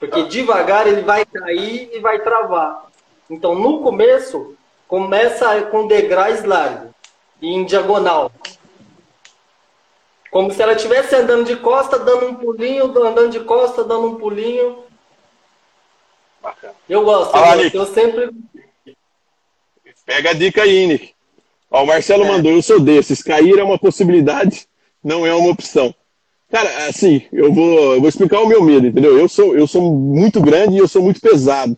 [0.00, 0.26] Porque ah.
[0.26, 2.86] devagar ele vai cair e vai travar.
[3.28, 4.56] Então, no começo,
[4.94, 6.92] começa com degraus largos
[7.42, 8.30] e em diagonal.
[10.30, 14.14] Como se ela estivesse andando de costa, dando um pulinho, andando de costa, dando um
[14.14, 14.84] pulinho.
[16.40, 16.74] Bacana.
[16.88, 17.74] Eu gosto, eu, gosto.
[17.74, 18.30] eu sempre.
[20.06, 21.12] Pega a dica aí, Nick.
[21.72, 22.28] Ó, o Marcelo é.
[22.28, 23.20] mandou, eu sou desses.
[23.20, 24.68] Cair é uma possibilidade,
[25.02, 25.92] não é uma opção.
[26.52, 29.18] Cara, assim, eu vou, eu vou explicar o meu medo, entendeu?
[29.18, 31.76] Eu sou, eu sou muito grande e eu sou muito pesado.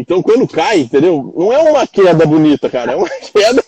[0.00, 1.32] Então, quando cai, entendeu?
[1.36, 2.92] Não é uma queda bonita, cara.
[2.92, 3.62] É uma queda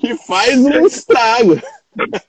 [0.00, 1.60] que faz um estrago.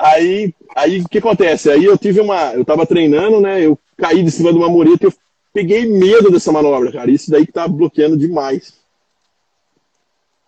[0.00, 1.68] Aí, aí o que acontece?
[1.68, 2.54] Aí eu tive uma.
[2.54, 3.66] Eu tava treinando, né?
[3.66, 5.14] Eu caí de cima de uma mureta e eu
[5.52, 7.10] peguei medo dessa manobra, cara.
[7.10, 8.78] Isso daí que tá bloqueando demais.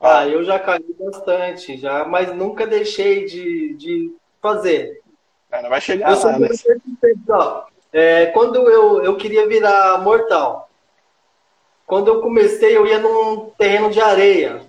[0.01, 5.01] Ah, eu já caí bastante, já, mas nunca deixei de, de fazer.
[5.51, 6.49] Cara, vai chegar eu lá, né?
[7.29, 10.70] Ó, é, quando eu, eu queria virar mortal,
[11.91, 14.63] quando eu comecei, eu ia num terreno de areia.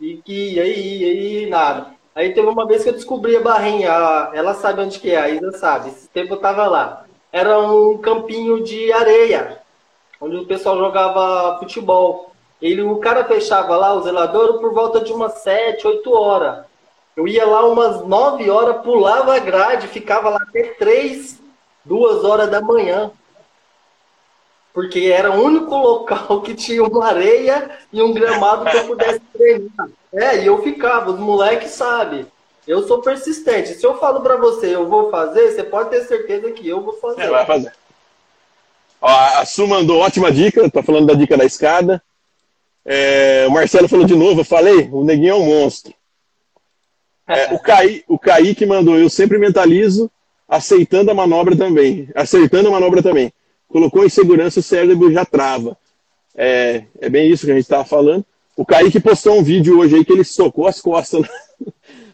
[0.00, 1.88] E que ia, ia, nada.
[2.14, 3.88] Aí teve uma vez que eu descobri a barrinha,
[4.32, 5.88] ela sabe onde que é, a Isa sabe.
[5.88, 7.04] Esse tempo eu tava lá.
[7.32, 9.58] Era um campinho de areia,
[10.20, 12.30] onde o pessoal jogava futebol.
[12.60, 16.64] Ele, o cara fechava lá, o zelador, por volta de umas 7, 8 horas.
[17.16, 21.40] Eu ia lá umas 9 horas, pulava a grade, ficava lá até 3,
[21.84, 23.10] 2 horas da manhã.
[24.72, 29.20] Porque era o único local que tinha uma areia e um gramado que eu pudesse
[29.32, 29.88] treinar.
[30.12, 32.26] É, e eu ficava, os moleques sabem.
[32.66, 33.74] Eu sou persistente.
[33.74, 36.94] Se eu falo para você, eu vou fazer, você pode ter certeza que eu vou
[36.94, 37.22] fazer.
[37.22, 37.72] É, vai fazer.
[39.00, 42.02] Ó, a Su mandou ótima dica, tá falando da dica da escada.
[42.84, 45.92] É, o Marcelo falou de novo, eu falei, o neguinho é um monstro.
[47.26, 50.10] É, o, Caí, o Kaique mandou, eu sempre mentalizo
[50.48, 53.32] aceitando a manobra também, acertando a manobra também.
[53.72, 55.76] Colocou em segurança, o cérebro já trava.
[56.34, 58.24] É, é bem isso que a gente estava falando.
[58.54, 61.26] O Kaique postou um vídeo hoje aí que ele socou as costas.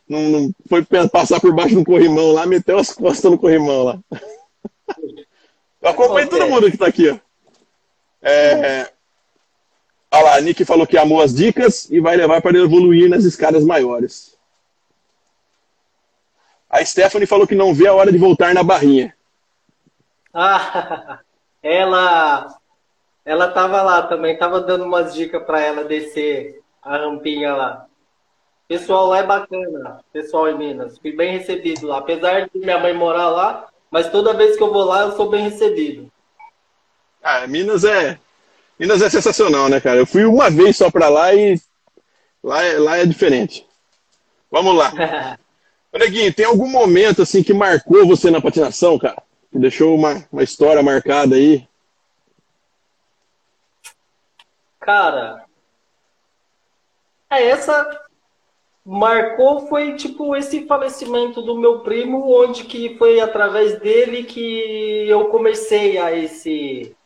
[0.09, 3.99] Não, não foi passar por baixo do corrimão lá, meteu as costas no corrimão lá.
[5.83, 7.18] Eu acompanho todo mundo que está aqui, ó.
[8.23, 8.90] É,
[10.11, 13.25] Olha lá, a Nick falou que amou as dicas e vai levar para evoluir nas
[13.25, 14.37] escadas maiores.
[16.71, 19.14] A Stephanie falou que não vê a hora de voltar na barrinha.
[20.33, 21.21] Ah,
[21.62, 22.59] ela
[23.25, 27.87] ela tava lá também, tava dando umas dicas para ela descer a rampinha lá.
[28.66, 30.99] Pessoal lá é bacana, pessoal em Minas.
[30.99, 31.99] Fui bem recebido lá.
[31.99, 35.29] Apesar de minha mãe morar lá, mas toda vez que eu vou lá, eu sou
[35.29, 36.11] bem recebido.
[37.23, 38.18] Ah, Minas é
[38.79, 39.99] Minas é sensacional, né, cara?
[39.99, 41.61] Eu fui uma vez só pra lá e
[42.42, 43.66] lá é, lá é diferente.
[44.51, 44.92] Vamos lá.
[45.92, 49.21] Neguinho, tem algum momento assim que marcou você na patinação, cara?
[49.52, 51.66] Deixou uma, uma história marcada aí?
[54.78, 55.44] Cara,
[57.30, 58.08] é, essa
[58.84, 65.26] marcou foi tipo esse falecimento do meu primo, onde que foi através dele que eu
[65.26, 66.96] comecei a esse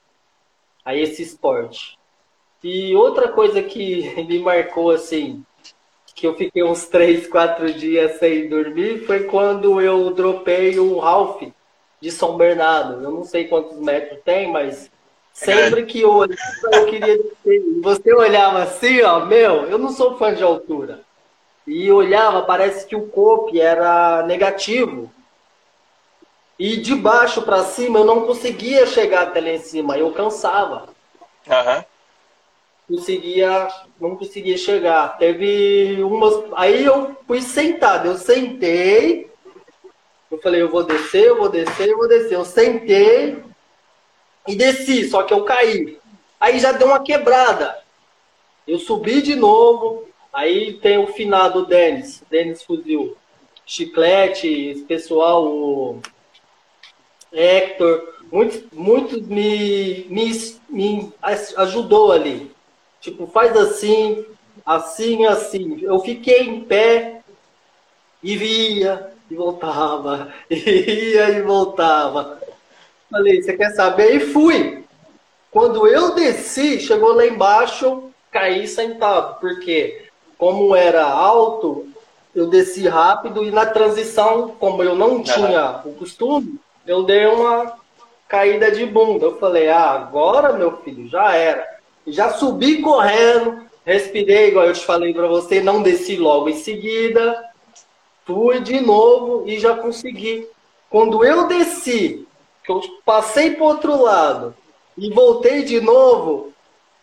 [0.85, 1.99] a esse esporte.
[2.63, 5.45] E outra coisa que me marcou assim,
[6.15, 11.43] que eu fiquei uns três, quatro dias sem dormir, foi quando eu dropei o Ralph
[12.03, 13.01] de São Bernardo.
[13.01, 14.91] Eu não sei quantos metros tem, mas
[15.33, 17.19] sempre que eu olhava, eu queria
[17.81, 21.01] Você olhava assim, ó, meu, eu não sou fã de altura.
[21.65, 25.13] E olhava, parece que o COP era negativo.
[26.59, 30.89] E de baixo para cima eu não conseguia chegar até lá em cima, eu cansava.
[31.47, 31.85] Uhum.
[32.97, 33.69] conseguia,
[34.01, 35.19] não conseguia chegar.
[35.19, 36.35] Teve umas.
[36.57, 39.32] Aí eu fui sentado, eu sentei.
[40.33, 42.33] Eu falei, eu vou descer, eu vou descer, eu vou descer.
[42.33, 43.37] Eu sentei
[44.49, 45.99] e desci, só que eu caí.
[46.41, 47.79] Aí já deu uma quebrada.
[48.67, 50.09] Eu subi de novo.
[50.33, 53.15] Aí tem o finado Denis, Denis Fuzil.
[53.67, 56.01] Chiclete, pessoal, o
[57.31, 61.13] Hector, muitos, muitos me, me, me
[61.59, 62.51] ajudou ali.
[63.03, 64.25] Tipo, faz assim,
[64.65, 65.83] assim, assim.
[65.83, 67.21] Eu fiquei em pé
[68.23, 72.39] e via e voltava, ia e voltava.
[73.11, 74.17] Falei, você quer saber?
[74.17, 74.85] E fui.
[75.51, 80.07] Quando eu desci, chegou lá embaixo, caí sentado, porque
[80.39, 81.87] como era alto,
[82.35, 87.75] eu desci rápido e na transição, como eu não tinha o costume, eu dei uma
[88.29, 89.27] caída de bunda.
[89.27, 91.67] Eu falei, ah, agora, meu filho, já era.
[92.07, 97.52] Já subi correndo, respirei, igual eu te falei para você, não desci logo em seguida,
[98.25, 100.47] fui de novo e já consegui.
[100.91, 102.27] Quando eu desci,
[102.65, 104.55] que eu passei para outro lado
[104.97, 106.53] e voltei de novo,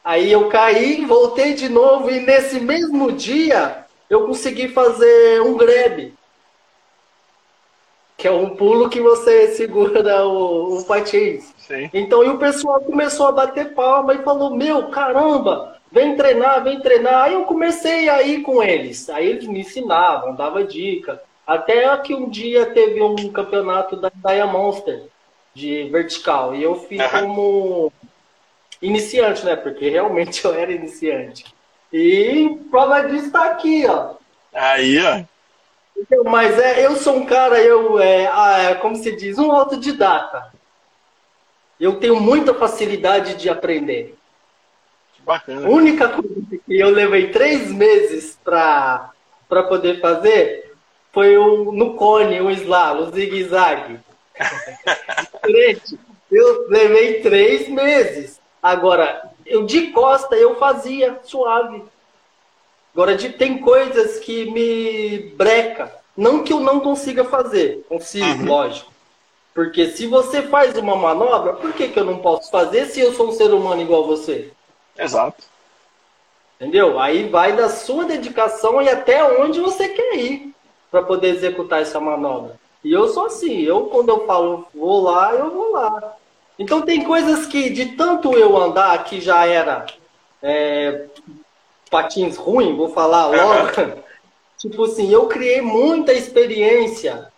[0.04, 6.14] aí eu caí, voltei de novo e nesse mesmo dia eu consegui fazer um grebe
[8.20, 11.54] que é um pulo que você segura o, o patins.
[11.58, 11.90] Sim.
[11.94, 16.80] Então, e o pessoal começou a bater palma e falou: Meu, caramba, vem treinar, vem
[16.80, 17.23] treinar.
[17.23, 19.10] Aí eu comecei a ir com eles.
[19.10, 21.21] Aí eles me ensinavam, davam dica.
[21.45, 25.04] Até que um dia teve um campeonato da Diamond Monster
[25.54, 26.56] de vertical.
[26.56, 27.19] E eu fiz uhum.
[27.19, 27.93] como
[28.82, 29.56] iniciante, né?
[29.56, 31.45] Porque realmente eu era iniciante.
[31.91, 34.13] E prova disso está aqui, ó.
[34.54, 35.23] Aí, ó.
[36.25, 40.54] Mas é, eu sou um cara, eu, é, é, como se diz, um autodidata.
[41.80, 44.19] Eu tenho muita facilidade de aprender.
[45.30, 45.68] Bacana.
[45.68, 49.12] A única coisa que eu levei três meses para
[49.48, 50.74] poder fazer
[51.13, 54.00] foi o, no cone, o slalom, o zigue-zague.
[56.32, 58.42] eu levei três meses.
[58.60, 61.84] Agora, eu de costa eu fazia suave.
[62.92, 65.94] Agora, de, tem coisas que me breca.
[66.18, 68.46] Não que eu não consiga fazer, consigo, uhum.
[68.46, 68.92] lógico.
[69.54, 73.13] Porque se você faz uma manobra, por que, que eu não posso fazer se eu
[73.13, 74.52] sou um ser humano igual você?
[75.00, 75.44] Exato.
[76.60, 77.00] Entendeu?
[77.00, 80.54] Aí vai da sua dedicação e até onde você quer ir
[80.92, 82.60] para poder executar essa manobra.
[82.84, 86.16] E eu sou assim, eu quando eu falo vou lá, eu vou lá.
[86.58, 89.86] Então tem coisas que de tanto eu andar que já era
[90.44, 91.06] é,
[91.90, 94.02] patins ruim, vou falar logo.
[94.60, 97.32] tipo assim, eu criei muita experiência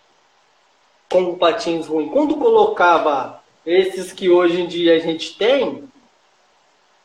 [1.08, 2.08] com patins ruim.
[2.08, 5.88] Quando colocava esses que hoje em dia a gente tem,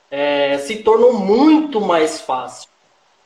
[0.10, 2.70] é, se tornou muito mais fácil.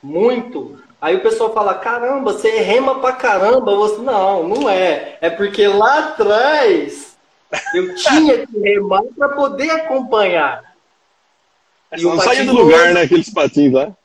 [0.01, 0.81] Muito.
[0.99, 3.75] Aí o pessoal fala: caramba, você rema pra caramba.
[3.75, 5.17] Você, não, não é.
[5.21, 7.15] É porque lá atrás
[7.73, 10.63] eu tinha que remar para poder acompanhar.
[11.91, 13.01] É, não saía do lugar, né?
[13.01, 13.95] Aqueles patins lá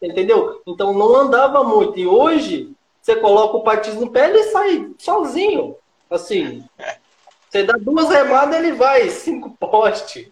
[0.00, 0.62] entendeu?
[0.66, 1.98] Então não andava muito.
[1.98, 5.76] E hoje, você coloca o patins no pé, ele sai sozinho.
[6.10, 6.64] Assim,
[7.48, 10.28] você dá duas remadas, ele vai, cinco postes.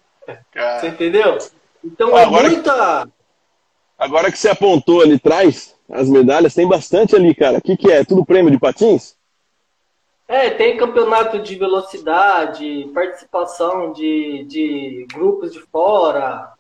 [0.81, 1.39] Você entendeu?
[1.85, 3.09] Então é agora, é muita.
[3.99, 7.59] Agora que você apontou ali atrás, as medalhas, tem bastante ali, cara.
[7.59, 8.05] O que, que é?
[8.05, 9.17] Tudo prêmio de patins?
[10.27, 16.53] É, tem campeonato de velocidade, participação de, de grupos de fora,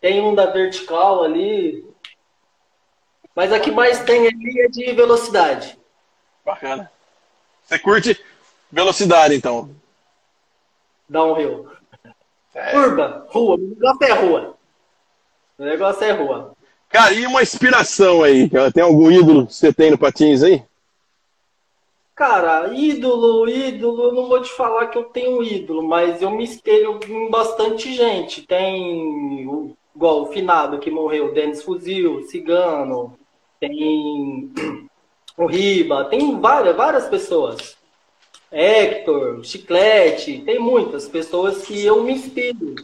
[0.00, 1.84] tem um da vertical ali,
[3.34, 5.76] mas a que mais tem ali é de velocidade.
[6.44, 6.90] Bacana.
[7.64, 8.24] Você curte
[8.70, 9.70] velocidade, então?
[11.08, 11.68] Downhill.
[12.56, 12.70] É.
[12.70, 13.56] Curva, rua.
[13.56, 14.56] O negócio é rua.
[15.58, 16.52] O negócio é rua.
[16.88, 18.48] Cara, e uma inspiração aí?
[18.72, 20.64] Tem algum ídolo que você tem no patins aí?
[22.14, 26.44] Cara, ídolo, ídolo, eu não vou te falar que eu tenho ídolo, mas eu me
[26.44, 28.46] espelho em bastante gente.
[28.46, 33.18] Tem o, igual o finado que morreu, Denis Fuzil, Cigano,
[33.60, 34.50] tem
[35.36, 37.75] o Riba, tem várias, várias pessoas.
[38.56, 42.74] Hector, Chiclete, tem muitas pessoas que eu me inspiro.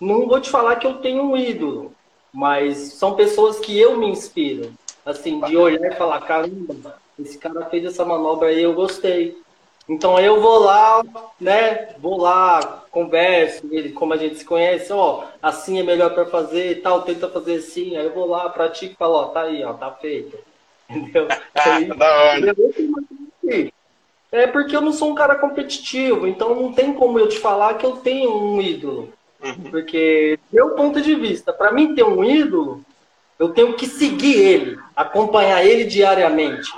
[0.00, 1.94] Não vou te falar que eu tenho um ídolo,
[2.34, 4.72] mas são pessoas que eu me inspiro.
[5.06, 9.40] Assim, de olhar e falar, caramba, esse cara fez essa manobra aí, eu gostei.
[9.88, 11.02] Então eu vou lá,
[11.40, 11.94] né?
[11.98, 13.62] Vou lá, converso,
[13.94, 17.96] como a gente se conhece, ó, assim é melhor para fazer, tal, tenta fazer assim,
[17.96, 20.36] aí eu vou lá, pratico e falo, ó, tá aí, ó, tá feito.
[20.90, 21.28] Entendeu?
[21.54, 22.56] Aí, da hora.
[24.32, 27.74] É porque eu não sou um cara competitivo, então não tem como eu te falar
[27.74, 29.12] que eu tenho um ídolo.
[29.42, 29.70] Uhum.
[29.70, 32.82] Porque, meu ponto de vista, para mim ter um ídolo,
[33.38, 36.72] eu tenho que seguir ele, acompanhar ele diariamente.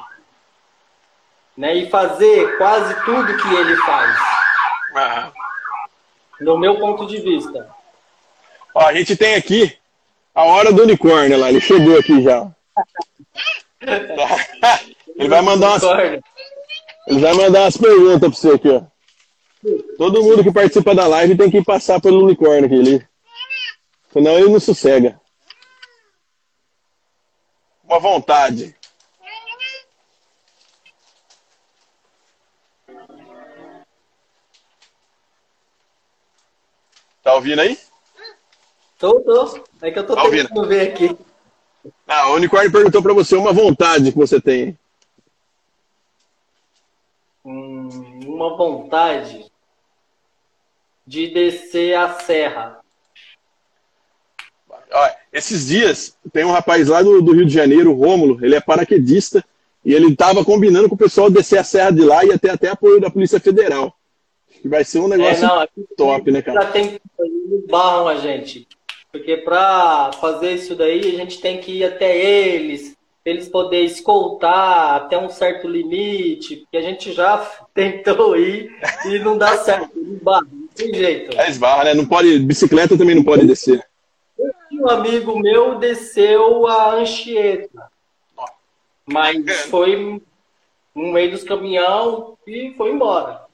[1.57, 4.19] Né, e fazer quase tudo que ele faz.
[4.97, 5.33] Uhum.
[6.41, 7.71] No meu ponto de vista.
[8.75, 9.79] Ó, a gente tem aqui
[10.35, 12.51] a hora do unicórnio lá, ele chegou aqui já.
[15.17, 15.83] ele vai mandar umas,
[17.07, 18.83] ele vai mandar umas perguntas para você aqui, ó.
[19.97, 23.09] Todo mundo que participa da live tem que passar pelo unicórnio aqui, ele.
[24.13, 25.21] senão ele não sossega.
[27.83, 28.75] Uma vontade.
[37.23, 37.79] Tá ouvindo aí?
[38.99, 39.65] Tô, tô.
[39.81, 40.69] É que eu tô tá tentando ouvindo?
[40.69, 41.17] ver aqui.
[42.07, 44.79] Ah, o unicórnio perguntou para você uma vontade que você tem.
[47.45, 49.47] Uma vontade
[51.07, 52.81] de descer a serra.
[54.91, 58.55] Olha, esses dias tem um rapaz lá do, do Rio de Janeiro, o Rômulo, ele
[58.55, 59.45] é paraquedista
[59.85, 62.69] e ele estava combinando com o pessoal descer a serra de lá e até até
[62.71, 63.95] apoio da Polícia Federal.
[64.63, 65.67] Que vai ser um negócio é, não,
[65.97, 66.63] top, né, cara?
[66.63, 66.99] Já tem
[67.69, 68.67] barram a gente.
[69.13, 72.94] Porque para fazer isso daí, a gente tem que ir até eles,
[73.25, 77.39] eles poderem escoltar até um certo limite, porque a gente já
[77.73, 78.71] tentou ir
[79.07, 81.39] e não dá certo, esbarra, não tem jeito.
[81.39, 81.95] É esbarra, né?
[81.95, 83.85] Não pode, bicicleta também não pode descer.
[84.73, 87.91] Um amigo meu desceu a Anchieta,
[89.07, 90.21] mas foi
[90.95, 93.45] no meio dos caminhão e foi embora.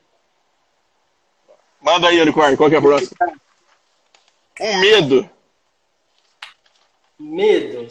[1.80, 3.16] Manda aí, Unicórnio, qual que é a próxima?
[4.60, 5.30] Um medo
[7.20, 7.86] Medo.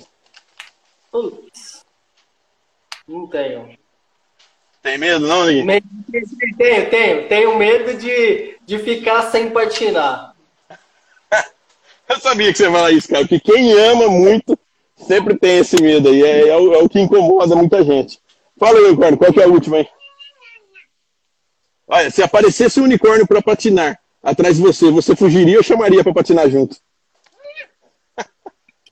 [1.12, 1.49] Putz.
[3.10, 3.76] Não tenho.
[4.84, 5.82] Tem medo, não, Ninguém?
[6.56, 7.28] Tenho, tenho.
[7.28, 10.36] Tenho medo de, de ficar sem patinar.
[12.08, 13.28] Eu sabia que você ia falar isso, cara.
[13.28, 14.58] Porque quem ama muito
[14.96, 16.22] sempre tem esse medo aí.
[16.22, 18.20] É, é, o, é o, que incomoda muita gente.
[18.60, 19.88] Fala aí, unicórnio, qual que é a última aí?
[21.88, 26.14] Olha, se aparecesse um unicórnio para patinar atrás de você, você fugiria ou chamaria para
[26.14, 26.78] patinar junto?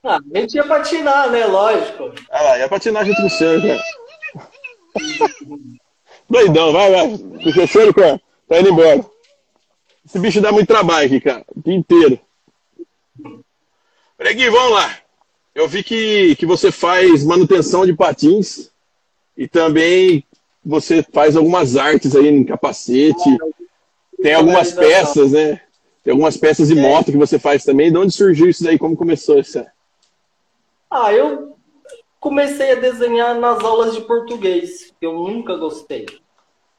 [0.02, 1.44] Ah, a gente ia patinar, né?
[1.46, 2.12] Lógico.
[2.30, 3.82] Ah lá, ia patinar junto com o senhor, cara.
[6.28, 7.14] Doidão, vai, vai.
[7.14, 9.04] O professor, cara, tá indo embora.
[10.04, 11.44] Esse bicho dá muito trabalho aqui, cara.
[11.54, 12.18] O dia inteiro.
[14.16, 14.96] Pregui, vamos lá.
[15.54, 18.70] Eu vi que, que você faz manutenção de patins
[19.36, 20.24] e também
[20.64, 23.38] você faz algumas artes aí em capacete.
[24.22, 25.60] Tem algumas peças, né?
[26.02, 27.90] Tem algumas peças de moto que você faz também.
[27.90, 28.78] De onde surgiu isso daí?
[28.78, 29.64] Como começou isso?
[30.90, 31.57] Ah, eu
[32.20, 36.06] comecei a desenhar nas aulas de português, que eu nunca gostei.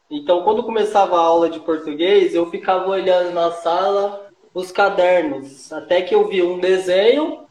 [0.10, 6.02] Então, quando começava a aula de português, eu ficava olhando na sala os cadernos, até
[6.02, 7.46] que eu vi um desenho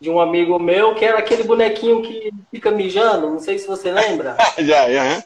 [0.00, 3.90] de um amigo meu, que era aquele bonequinho que fica mijando, não sei se você
[3.90, 4.36] lembra.
[4.58, 5.24] já, já.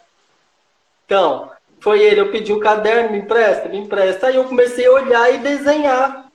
[1.05, 1.51] Então,
[1.81, 4.29] foi ele, eu pedi o caderno, me empresta, me empresta.
[4.29, 6.30] Aí eu comecei a olhar e desenhar.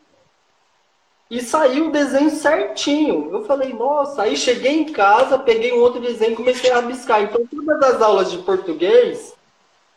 [1.29, 3.29] E saiu o desenho certinho.
[3.31, 7.23] Eu falei, nossa, aí cheguei em casa, peguei um outro desenho e comecei a rabiscar.
[7.23, 9.33] Então, todas as aulas de português,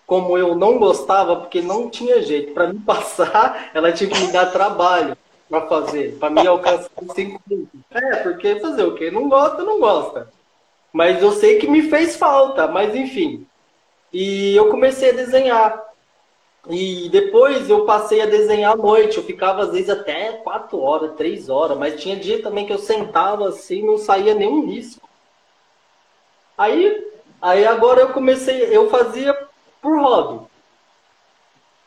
[0.06, 4.32] como eu não gostava, porque não tinha jeito, para me passar, ela tinha que me
[4.32, 5.16] dar trabalho
[5.50, 7.80] para fazer, para me alcançar cinco minutos.
[7.90, 9.10] É, porque fazer o quê?
[9.10, 10.30] Não gosta, não gosta.
[10.92, 13.46] Mas eu sei que me fez falta, mas enfim.
[14.12, 15.87] E eu comecei a desenhar.
[16.68, 19.16] E depois eu passei a desenhar à noite.
[19.16, 22.78] Eu ficava às vezes até quatro horas, três horas, mas tinha dia também que eu
[22.78, 25.08] sentava assim, não saía nenhum risco.
[26.56, 27.10] Aí,
[27.40, 29.32] aí agora eu comecei, eu fazia
[29.80, 30.46] por hobby.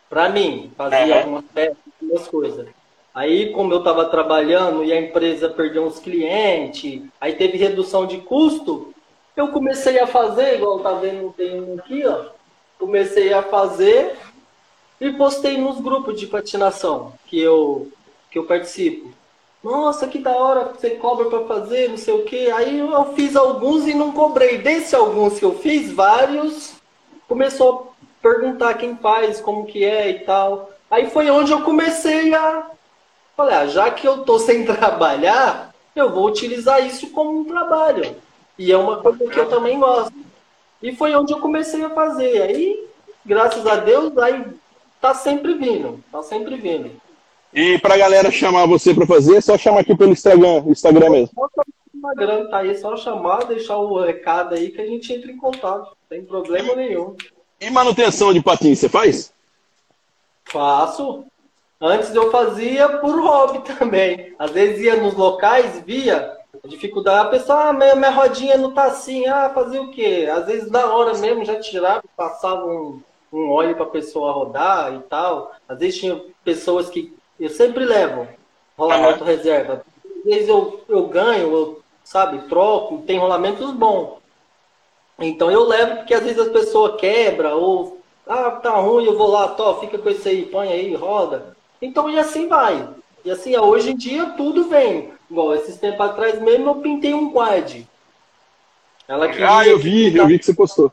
[0.10, 2.68] Pra mim, fazia algumas peças, algumas coisas.
[3.14, 8.20] Aí, como eu estava trabalhando e a empresa perdeu uns clientes, aí teve redução de
[8.20, 8.94] custo,
[9.36, 12.26] eu comecei a fazer, igual tá vendo, tem um aqui, ó.
[12.80, 14.18] Comecei a fazer
[15.02, 17.92] e postei nos grupos de patinação que eu,
[18.30, 19.10] que eu participo.
[19.64, 22.52] Nossa, que da hora, você cobra para fazer, não sei o que.
[22.52, 24.60] Aí eu fiz alguns e não cobrei.
[24.60, 26.76] Desse alguns que eu fiz, vários,
[27.28, 30.70] começou a perguntar quem faz, como que é e tal.
[30.90, 32.70] Aí foi onde eu comecei a.
[33.36, 38.16] Falei, ah, já que eu tô sem trabalhar, eu vou utilizar isso como um trabalho.
[38.58, 40.14] E é uma coisa que eu também gosto.
[40.82, 42.42] E foi onde eu comecei a fazer.
[42.42, 42.88] Aí,
[43.26, 44.44] graças a Deus, aí
[45.02, 46.92] tá sempre vindo, tá sempre vindo.
[47.54, 51.50] E pra galera chamar você pra fazer, é só chamar aqui pelo Instagram, Instagram mesmo.
[51.94, 55.86] Instagram, tá aí, só chamar, deixar o recado aí que a gente entra em contato,
[55.86, 57.16] não tem problema nenhum.
[57.60, 59.34] E manutenção de patins, você faz?
[60.46, 61.26] Faço.
[61.80, 64.34] Antes eu fazia por hobby também.
[64.38, 67.28] Às vezes ia nos locais, via a dificuldade.
[67.28, 70.28] A pessoa, ah, minha, minha rodinha não tá assim, ah, fazia o quê?
[70.32, 74.94] Às vezes na hora mesmo já tirava, passava um, um óleo para a pessoa rodar
[74.94, 75.54] e tal.
[75.68, 78.28] Às vezes tinha pessoas que eu sempre levo
[78.78, 79.26] rolamento uhum.
[79.26, 79.86] reserva.
[80.18, 84.20] Às vezes eu, eu ganho, eu, sabe, troco, tem rolamentos bons.
[85.20, 89.28] Então eu levo porque às vezes as pessoas quebra ou ah, tá ruim, eu vou
[89.28, 91.56] lá, to, fica com isso aí, põe aí, roda.
[91.82, 92.88] Então, e assim vai.
[93.26, 95.12] E assim, hoje em dia tudo vem.
[95.30, 97.86] Igual, esses tempos atrás mesmo eu pintei um quad.
[99.08, 100.92] Ela queria ah, eu vi, eu vi que você postou.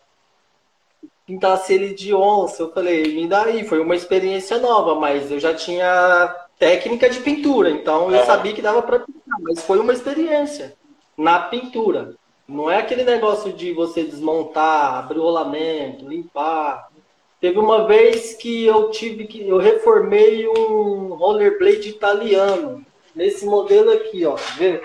[1.28, 2.62] Pintasse ele de onça.
[2.62, 3.62] Eu falei, me dá aí.
[3.62, 8.24] Foi uma experiência nova, mas eu já tinha técnica de pintura, então eu é.
[8.24, 9.38] sabia que dava para pintar.
[9.42, 10.74] Mas foi uma experiência
[11.16, 12.14] na pintura.
[12.48, 16.88] Não é aquele negócio de você desmontar, abrir o rolamento, limpar.
[17.38, 19.46] Teve uma vez que eu tive que.
[19.46, 22.86] Eu reformei um rollerblade italiano.
[23.14, 24.34] Nesse modelo aqui, ó.
[24.56, 24.80] Vê?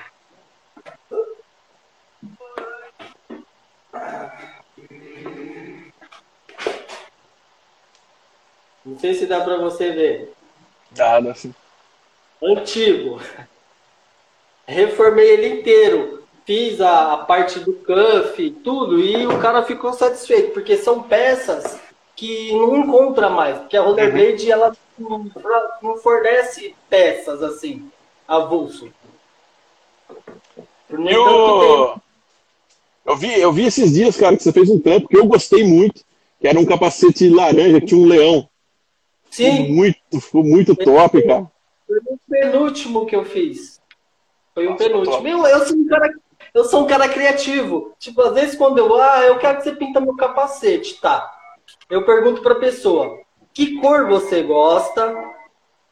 [8.86, 10.34] Não sei se dá para você ver.
[10.92, 11.54] Dá, dá sim.
[12.42, 13.22] Antigo.
[14.68, 16.24] Reformei ele inteiro.
[16.46, 21.80] Fiz a, a parte do cuff, tudo, e o cara ficou satisfeito, porque são peças
[22.18, 24.52] que não encontra mais, porque a Rollerblade uhum.
[24.52, 25.32] ela não,
[25.82, 27.90] não, fornece peças assim,
[28.28, 28.92] avulso.
[30.90, 31.96] Eu...
[33.06, 35.64] eu, vi, eu vi esses dias, cara, que você fez um trampo que eu gostei
[35.64, 36.04] muito,
[36.42, 38.50] que era um capacete laranja, que tinha um leão.
[39.34, 39.52] Sim.
[39.52, 41.52] Ficou muito, ficou muito top, cara.
[41.88, 43.82] Foi o penúltimo que eu fiz.
[44.54, 45.22] Foi o penúltimo.
[45.22, 46.14] Meu, eu sou um cara
[46.54, 47.96] eu sou um cara criativo.
[47.98, 51.32] Tipo, às vezes quando eu, ah, eu quero que você pinta meu capacete, tá?
[51.90, 53.20] eu pergunto para a pessoa:
[53.54, 55.16] que cor você gosta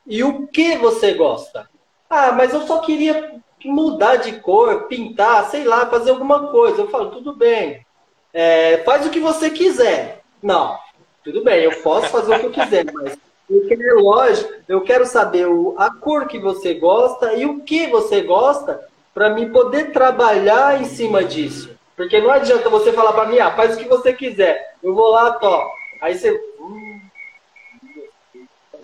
[0.06, 1.70] e o que você gosta?
[2.10, 6.82] Ah, mas eu só queria mudar de cor, pintar, sei lá, fazer alguma coisa.
[6.82, 7.86] Eu falo, tudo bem,
[8.34, 10.22] é, faz o que você quiser.
[10.42, 10.78] Não,
[11.24, 13.18] tudo bem, eu posso fazer o que eu quiser, mas
[13.52, 15.46] eu quero, lógico, eu quero saber
[15.78, 20.86] a cor que você gosta e o que você gosta para mim poder trabalhar em
[20.86, 21.76] cima disso.
[21.98, 24.76] Porque não adianta você falar para mim, ah, faz o que você quiser.
[24.82, 25.70] Eu vou lá, top.
[26.02, 26.40] Aí você.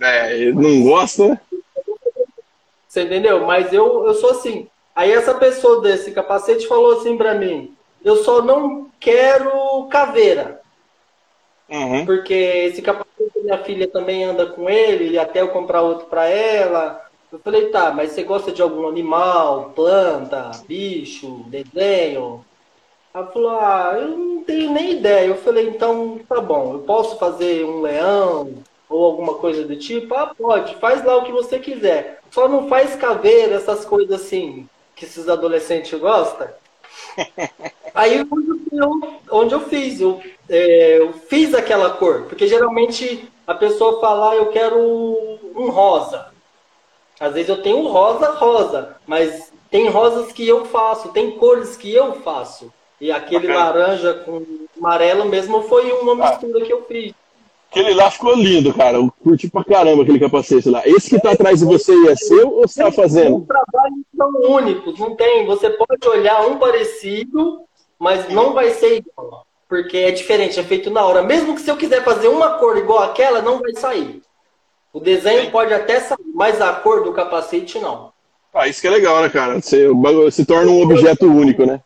[0.02, 1.40] É, não gosta.
[2.88, 3.46] Você entendeu?
[3.46, 4.68] Mas eu, eu sou assim.
[4.94, 10.62] Aí essa pessoa desse capacete falou assim pra mim: eu só não quero caveira.
[11.70, 12.06] Uhum.
[12.06, 13.07] Porque esse capacete
[13.48, 17.02] minha filha também anda com ele, e até eu comprar outro pra ela.
[17.32, 22.44] Eu falei, tá, mas você gosta de algum animal, planta, bicho, desenho?
[23.14, 25.28] Ela falou, ah, eu não tenho nem ideia.
[25.28, 28.54] Eu falei, então tá bom, eu posso fazer um leão
[28.90, 30.14] ou alguma coisa do tipo?
[30.14, 32.20] Ah, pode, faz lá o que você quiser.
[32.32, 36.48] Só não faz caveira, essas coisas assim que esses adolescentes gostam.
[37.94, 43.54] Aí onde eu, onde eu fiz, eu, é, eu, fiz aquela cor, porque geralmente a
[43.54, 44.78] pessoa fala, ah, eu quero
[45.56, 46.28] um rosa.
[47.18, 51.78] Às vezes eu tenho um rosa, rosa, mas tem rosas que eu faço, tem cores
[51.78, 52.72] que eu faço.
[53.00, 53.66] E aquele Bacana.
[53.66, 54.46] laranja com
[54.78, 56.30] amarelo mesmo foi uma ah.
[56.30, 57.14] mistura que eu fiz.
[57.72, 58.98] Aquele lá ficou lindo, cara.
[58.98, 60.82] Eu curti pra caramba aquele capacete lá.
[60.86, 63.38] Esse que tá atrás de você é seu ou você tá fazendo?
[63.38, 65.46] Um trabalho tão único, não tem.
[65.46, 67.62] Você pode olhar um parecido,
[68.00, 69.47] mas não vai ser igual.
[69.68, 71.22] Porque é diferente, é feito na hora.
[71.24, 74.22] Mesmo que se eu quiser fazer uma cor igual aquela, não vai sair.
[74.94, 75.52] O desenho Sim.
[75.52, 78.12] pode até sair, mas a cor do capacete não.
[78.54, 79.62] Ah, isso que é legal, né, cara?
[79.62, 79.88] Você
[80.32, 81.82] se torna um objeto único, né?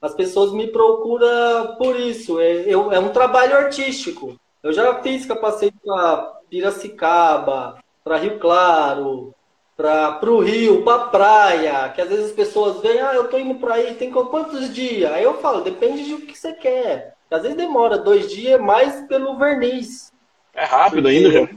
[0.00, 2.40] As pessoas me procuram por isso.
[2.40, 4.36] É, eu, é um trabalho artístico.
[4.62, 9.34] Eu já fiz capacete para Piracicaba, para Rio Claro,
[9.76, 13.56] para o Rio, para praia, que às vezes as pessoas veem, ah, eu tô indo
[13.56, 15.12] para aí, tem quantos dias?
[15.12, 17.14] Aí eu falo, depende do que você quer.
[17.30, 20.12] Às vezes demora dois dias, mais pelo verniz.
[20.54, 21.48] É rápido ainda, já.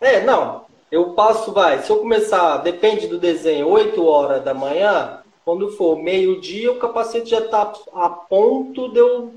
[0.00, 0.64] É, não.
[0.90, 5.96] Eu passo, vai, se eu começar, depende do desenho, 8 horas da manhã, quando for
[5.96, 9.32] meio-dia, o capacete já está a ponto de eu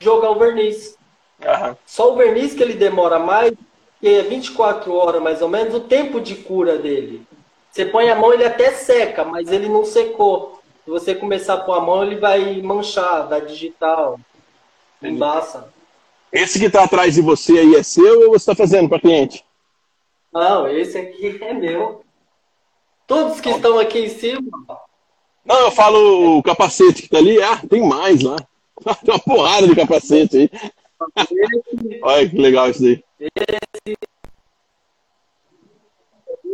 [0.00, 0.96] jogar o verniz.
[1.40, 1.76] Uhum.
[1.84, 3.52] Só o verniz que ele demora mais,
[4.00, 7.26] que é 24 horas mais ou menos, o tempo de cura dele.
[7.70, 10.60] Você põe a mão, ele até seca, mas ele não secou.
[10.84, 14.18] Se você começar a pôr a mão, ele vai manchar, da digital.
[15.02, 15.72] Embaça.
[16.32, 19.44] Esse que está atrás de você aí é seu ou você está fazendo para cliente?
[20.32, 22.02] Não, esse aqui é meu.
[23.06, 24.50] Todos que estão aqui em cima,
[25.46, 27.40] não, eu falo o capacete que tá ali.
[27.40, 28.36] Ah, tem mais lá.
[29.04, 30.50] Tem uma porrada de capacete aí.
[32.02, 33.04] Olha que legal isso daí.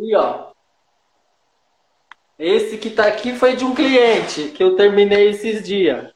[0.01, 0.51] E ó.
[2.39, 6.13] Esse que tá aqui foi de um cliente que eu terminei esses dias.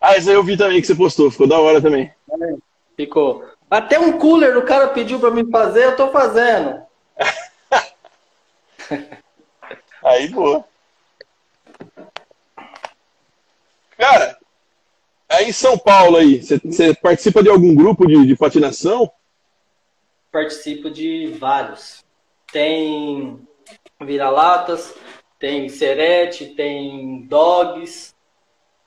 [0.00, 2.10] Ah, esse aí eu vi também que você postou, ficou da hora também.
[2.30, 2.56] É,
[2.96, 3.44] ficou.
[3.68, 6.80] Até um cooler o cara pediu para mim fazer, eu tô fazendo.
[10.02, 10.64] aí, boa.
[13.98, 14.39] Cara,
[15.30, 19.10] aí em São Paulo aí, você participa de algum grupo de, de patinação?
[20.30, 22.04] Participo de vários.
[22.52, 23.38] Tem
[24.00, 24.94] vira-latas,
[25.38, 28.14] tem serete, tem dogs,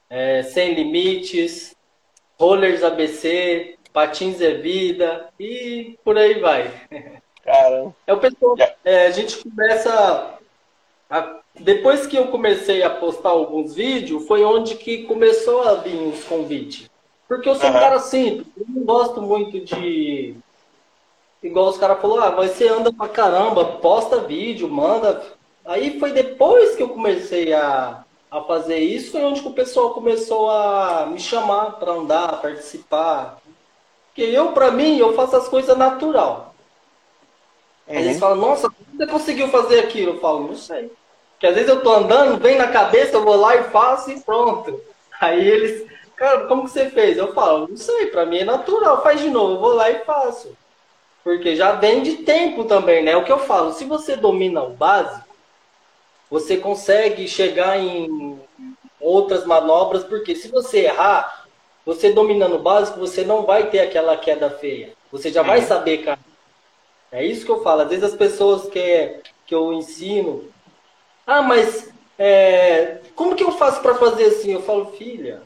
[0.09, 1.75] é, Sem Limites,
[2.39, 6.71] Rollers ABC, Patins é Vida e por aí vai.
[7.43, 7.95] Caramba.
[8.07, 10.32] É o pessoal, é, a gente começa.
[11.13, 15.95] A, depois que eu comecei a postar alguns vídeos, foi onde que começou a vir
[15.95, 16.89] os convites.
[17.27, 17.75] Porque eu sou uhum.
[17.75, 20.35] um cara simples, eu não gosto muito de.
[21.43, 25.21] Igual os caras falaram, ah, mas você anda pra caramba, posta vídeo, manda.
[25.63, 30.49] Aí foi depois que eu comecei a, a fazer isso foi onde o pessoal começou
[30.49, 33.39] a me chamar para andar, participar.
[34.07, 36.55] Porque eu, para mim, eu faço as coisas natural.
[37.87, 37.97] Uhum.
[37.97, 40.13] Aí eles falam, nossa, como você conseguiu fazer aquilo?
[40.13, 40.91] Eu falo, não sei.
[41.43, 44.17] Porque às vezes eu tô andando, vem na cabeça, eu vou lá e faço e
[44.21, 44.79] pronto.
[45.19, 45.85] Aí eles,
[46.15, 47.17] cara, como que você fez?
[47.17, 50.05] Eu falo, não sei, para mim é natural, faz de novo, eu vou lá e
[50.05, 50.55] faço.
[51.21, 53.11] Porque já vem de tempo também, né?
[53.11, 55.27] É o que eu falo, se você domina o básico,
[56.31, 58.39] você consegue chegar em
[59.01, 61.45] outras manobras, porque se você errar,
[61.85, 64.93] você dominando o básico, você não vai ter aquela queda feia.
[65.11, 65.67] Você já vai uhum.
[65.67, 66.19] saber cair.
[67.11, 67.81] É isso que eu falo.
[67.81, 70.52] Às vezes as pessoas que, que eu ensino,
[71.25, 74.51] ah, mas é, como que eu faço para fazer assim?
[74.53, 75.41] Eu falo, filha,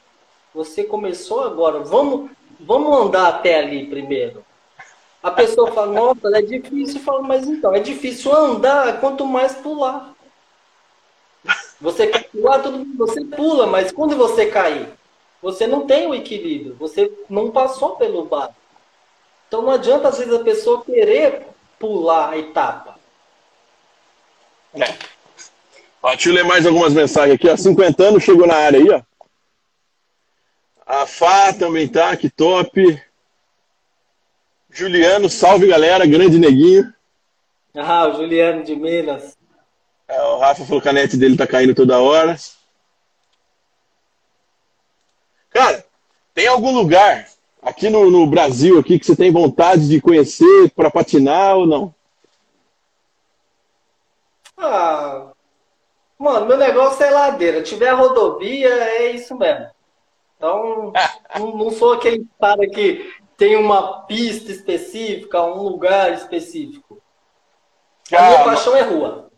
[0.54, 4.44] você começou agora, vamos, vamos andar até ali primeiro.
[5.22, 6.98] A pessoa fala, nossa, é difícil.
[7.00, 10.14] Eu falo, mas então, é difícil andar, quanto mais pular.
[11.80, 14.88] Você quer pular, tudo, você pula, mas quando você cair,
[15.42, 18.56] você não tem o equilíbrio, você não passou pelo bar.
[19.48, 21.46] Então não adianta às vezes a pessoa querer
[21.80, 22.98] pular a etapa.
[24.74, 25.17] É.
[26.08, 27.50] Eu ler mais algumas mensagens aqui.
[27.50, 27.58] Ó.
[27.58, 29.02] 50 anos chegou na área aí, ó.
[30.86, 33.02] A Fá também tá, que top.
[34.70, 36.94] Juliano, salve galera, grande neguinho.
[37.76, 39.38] Ah, o Juliano de Minas.
[40.08, 42.38] É, o Rafa falou que a net dele tá caindo toda hora.
[45.50, 45.86] Cara,
[46.34, 47.28] tem algum lugar
[47.62, 51.96] aqui no, no Brasil aqui que você tem vontade de conhecer para patinar ou não?
[54.58, 55.34] Ah,
[56.18, 57.62] mano, meu negócio é ladeira.
[57.62, 59.68] Tiver rodovia, é isso mesmo.
[60.36, 60.94] Então,
[61.38, 67.02] não, não sou aquele cara que tem uma pista específica, um lugar específico.
[68.12, 69.30] A minha paixão é rua.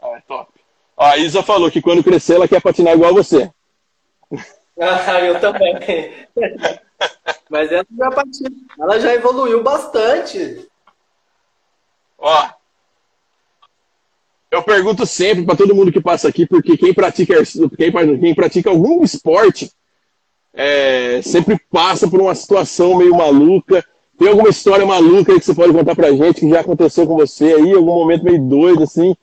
[0.00, 0.52] Ah, é top.
[0.96, 3.50] Ó, a Isa falou que quando crescer ela quer patinar igual você.
[4.80, 5.74] Ah, eu também.
[7.50, 8.56] Mas ela já patina.
[8.78, 10.70] Ela já evoluiu bastante.
[12.16, 12.48] Ó,
[14.50, 17.34] eu pergunto sempre para todo mundo que passa aqui, porque quem pratica,
[17.76, 19.70] quem, quem pratica algum esporte
[20.54, 23.84] é, sempre passa por uma situação meio maluca.
[24.18, 27.14] Tem alguma história maluca aí que você pode contar pra gente que já aconteceu com
[27.14, 29.14] você aí, algum momento meio doido assim?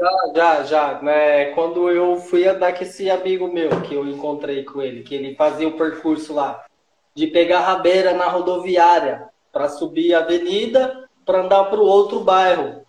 [0.00, 1.02] Já, já, já.
[1.02, 1.46] Né?
[1.52, 5.34] Quando eu fui andar com esse amigo meu, que eu encontrei com ele, que ele
[5.34, 6.64] fazia o percurso lá,
[7.14, 12.82] de pegar rabeira na rodoviária para subir a avenida para andar para o outro bairro.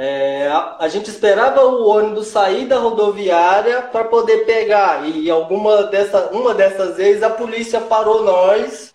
[0.00, 5.04] É, a, a, gente esperava o ônibus sair da rodoviária para poder pegar.
[5.08, 8.94] E alguma dessa, uma dessas vezes a polícia parou nós,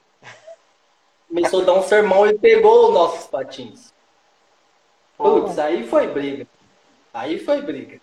[1.27, 3.93] começou a dar um sermão e pegou os nossos patins.
[5.17, 6.47] Putz, aí foi briga.
[7.13, 7.99] Aí foi briga.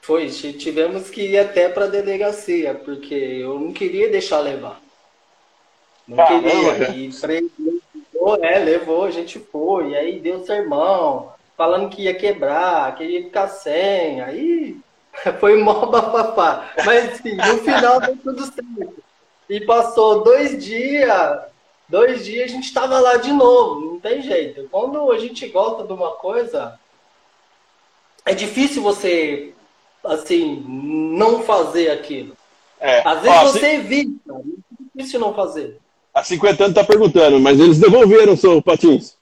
[0.00, 4.80] Foi, tivemos que ir até para a delegacia, porque eu não queria deixar levar.
[6.06, 6.90] Não queria.
[6.94, 9.88] E levou, é, levou, a gente foi.
[9.88, 14.20] E aí deu sermão, falando que ia quebrar, que ia ficar sem.
[14.20, 14.76] Aí
[15.40, 16.70] foi mó bafafá.
[16.86, 19.02] Mas assim, no final deu tudo certo.
[19.50, 21.40] E passou dois dias,
[21.88, 24.68] dois dias a gente estava lá de novo, não tem jeito.
[24.70, 26.78] Quando a gente gosta de uma coisa,
[28.24, 29.52] é difícil você,
[30.04, 32.36] assim, não fazer aquilo.
[32.78, 33.00] É.
[33.08, 33.66] Às vezes Ó, você se...
[33.66, 35.78] evita, é difícil não fazer.
[36.14, 39.17] A 50 anos tá perguntando, mas eles devolveram o seu patins?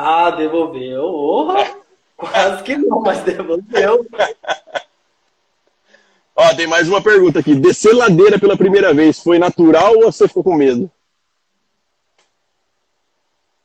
[0.00, 1.02] Ah, devolveu.
[1.04, 1.48] Oh,
[2.16, 4.06] quase que não, mas devolveu.
[6.36, 7.52] Ó, tem mais uma pergunta aqui.
[7.52, 10.88] Descer ladeira pela primeira vez foi natural ou você ficou com medo?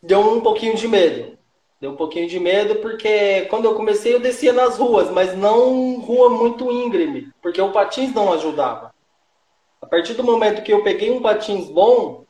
[0.04, 1.38] deu um pouquinho de medo.
[1.80, 6.00] Deu um pouquinho de medo porque quando eu comecei eu descia nas ruas, mas não
[6.00, 8.94] rua muito íngreme, porque o patins não ajudava.
[9.82, 12.23] A partir do momento que eu peguei um patins bom,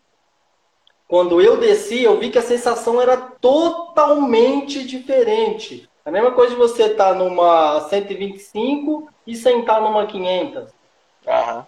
[1.14, 5.88] quando eu desci, eu vi que a sensação era totalmente diferente.
[6.04, 10.64] A mesma coisa de você estar tá numa 125 e sentar numa 500.
[11.28, 11.64] Uhum.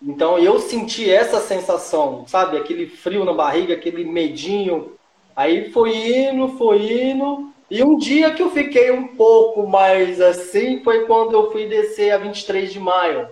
[0.00, 2.56] Então eu senti essa sensação, sabe?
[2.56, 4.94] Aquele frio na barriga, aquele medinho.
[5.36, 7.52] Aí foi indo, foi indo.
[7.70, 12.12] E um dia que eu fiquei um pouco mais assim foi quando eu fui descer
[12.12, 13.28] a 23 de maio.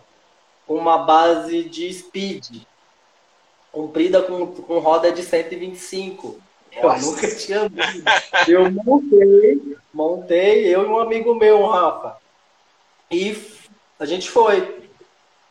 [0.69, 2.67] Uma base de speed
[3.79, 6.37] comprida com, com roda de 125.
[6.83, 6.99] Nossa.
[6.99, 8.03] Eu nunca tinha visto.
[8.51, 12.17] Eu montei, montei, eu e um amigo meu, o Rafa.
[13.11, 13.41] E
[14.01, 14.81] a gente foi.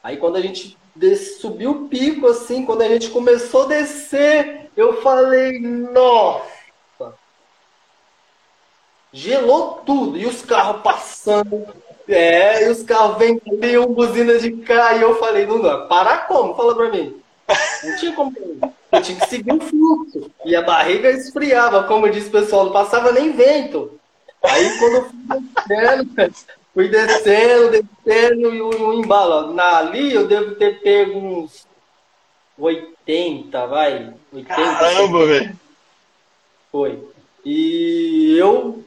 [0.03, 1.37] Aí quando a gente des...
[1.39, 7.13] subiu o pico, assim, quando a gente começou a descer, eu falei, nossa!
[9.13, 10.17] Gelou tudo.
[10.17, 11.65] E os carros passando.
[12.07, 14.95] É, e os carros vêm ali, um buzina de cá.
[14.95, 16.55] E eu falei, não, não, para como?
[16.55, 17.21] Fala pra mim.
[17.83, 18.33] Não tinha como.
[18.91, 20.31] Eu tinha que seguir o fluxo.
[20.45, 23.99] E a barriga esfriava, como disse o pessoal, não passava nem vento.
[24.43, 26.35] Aí quando eu fui descendo,
[26.73, 29.53] fui descendo, descendo e o, embalo.
[29.53, 31.65] Na, ali eu devo ter pego uns
[32.57, 34.13] 80, vai.
[34.33, 35.59] 80, Caramba, velho.
[36.71, 37.03] Foi.
[37.45, 38.83] E eu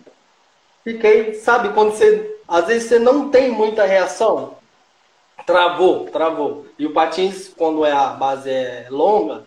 [0.84, 2.36] fiquei, sabe, quando você.
[2.46, 4.59] Às vezes você não tem muita reação.
[5.47, 6.66] Travou, travou.
[6.78, 9.45] E o patins, quando é a base é longa,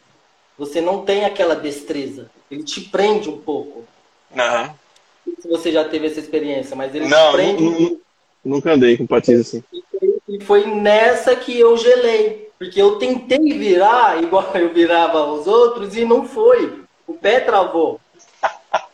[0.57, 2.29] você não tem aquela destreza.
[2.49, 3.83] Ele te prende um pouco.
[4.31, 4.73] Uhum.
[5.39, 7.63] Se você já teve essa experiência, mas ele não, te prende.
[7.63, 7.99] Não,
[8.43, 9.63] nunca andei com patins assim.
[10.27, 12.49] E foi nessa que eu gelei.
[12.57, 16.83] Porque eu tentei virar igual eu virava os outros e não foi.
[17.07, 17.99] O pé travou.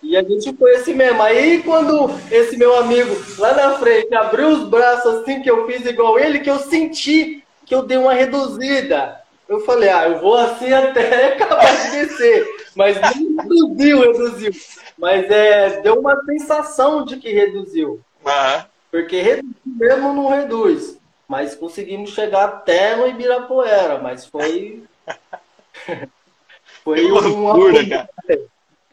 [0.01, 1.21] E a gente foi assim mesmo.
[1.21, 5.85] Aí quando esse meu amigo lá na frente abriu os braços assim, que eu fiz
[5.85, 9.21] igual ele, que eu senti que eu dei uma reduzida.
[9.47, 12.47] Eu falei, ah, eu vou assim até acabar de descer.
[12.75, 14.51] Mas não reduziu, reduziu.
[14.97, 17.99] Mas é, deu uma sensação de que reduziu.
[18.25, 18.63] Uhum.
[18.91, 20.97] Porque reduzir mesmo não reduz.
[21.27, 23.99] Mas conseguimos chegar até no Ibirapuera.
[23.99, 24.83] Mas foi.
[26.83, 27.89] foi que loucura, uma...
[27.89, 28.09] cara.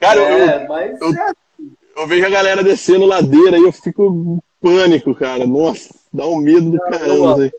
[0.07, 1.77] Cara, é, eu, mas eu, é assim.
[1.97, 5.45] eu, vejo a galera descendo ladeira e eu fico pânico, cara.
[5.45, 7.51] Nossa, dá um medo do caramba.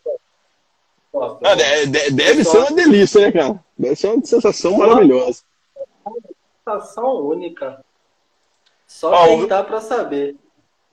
[1.43, 3.60] Ah, deve, deve ser uma delícia, né, cara?
[3.78, 5.41] Deve ser uma sensação uma maravilhosa.
[6.66, 7.84] Sensação única.
[8.88, 9.66] Só tentar o...
[9.66, 10.38] pra saber.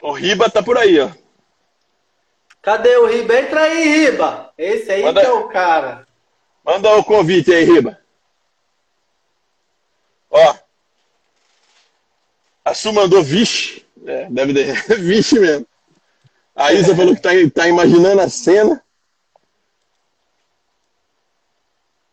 [0.02, 1.08] O Riba tá por aí, ó.
[2.60, 3.38] Cadê o Riba?
[3.38, 4.52] Entra aí, Riba.
[4.58, 5.20] Esse aí Manda...
[5.20, 6.06] que é o cara.
[6.64, 7.98] Manda o convite aí, Riba.
[10.30, 10.63] Ó,
[12.64, 13.84] a Su mandou vixe.
[14.06, 14.74] É, deve ter.
[15.00, 15.66] vixe mesmo.
[16.54, 18.82] A Isa falou que tá, tá imaginando a cena.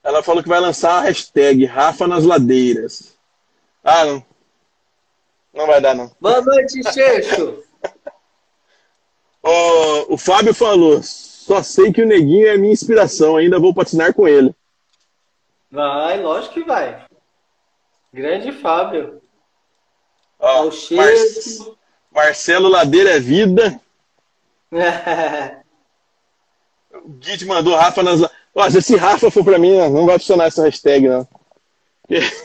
[0.03, 3.15] Ela falou que vai lançar a hashtag Rafa nas ladeiras.
[3.83, 4.25] Ah, não.
[5.53, 6.11] Não vai dar, não.
[6.19, 7.63] Boa noite, Cheixo.
[9.43, 14.13] oh, o Fábio falou: só sei que o Neguinho é minha inspiração, ainda vou patinar
[14.13, 14.55] com ele.
[15.69, 17.05] Vai, lógico que vai.
[18.13, 19.20] Grande Fábio.
[20.41, 21.13] Ó, Mar
[22.11, 23.79] Marcelo Ladeira é vida.
[26.93, 28.21] o Git mandou Rafa nas.
[28.53, 31.27] Ó, se esse Rafa for pra mim, não vai funcionar essa hashtag, não.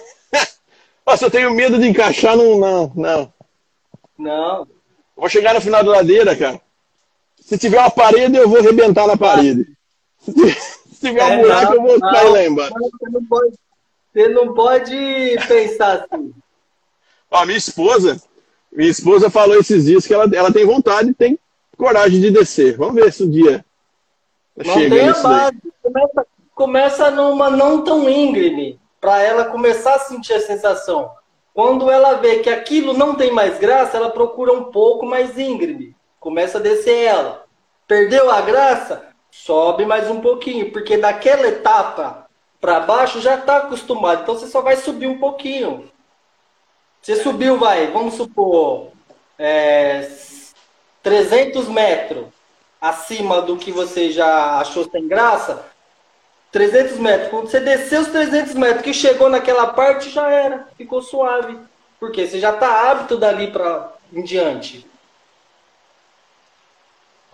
[1.06, 2.58] Nossa, eu tenho medo de encaixar num.
[2.58, 3.32] Não, não.
[4.18, 4.68] Não.
[5.16, 6.60] Vou chegar no final da ladeira, cara.
[7.40, 9.66] Se tiver uma parede, eu vou arrebentar na parede.
[10.18, 10.32] Se
[11.00, 12.74] tiver um é, buraco, eu vou cair lá embaixo.
[12.74, 13.54] Você não, pode,
[14.12, 16.34] você não pode pensar assim.
[17.36, 18.20] Ó, minha esposa,
[18.72, 21.38] minha esposa falou esses dias que ela, ela tem vontade e tem
[21.76, 22.76] coragem de descer.
[22.76, 23.64] Vamos ver se um dia
[24.56, 25.50] não chega a.
[25.82, 31.10] Começa, começa numa não tão íngreme, para ela começar a sentir a sensação.
[31.52, 35.94] Quando ela vê que aquilo não tem mais graça, ela procura um pouco mais íngreme.
[36.18, 37.44] Começa a descer ela.
[37.86, 39.08] Perdeu a graça?
[39.30, 42.26] Sobe mais um pouquinho, porque daquela etapa
[42.60, 44.22] para baixo já está acostumado.
[44.22, 45.90] Então você só vai subir um pouquinho.
[47.02, 48.88] Você subiu, vai, vamos supor,
[49.38, 50.08] é,
[51.02, 52.26] 300 metros
[52.80, 55.64] acima do que você já achou sem graça,
[56.50, 57.30] 300 metros.
[57.30, 61.58] Quando você desceu os 300 metros, que chegou naquela parte, já era, ficou suave.
[61.98, 64.86] Porque você já está hábito dali para em diante.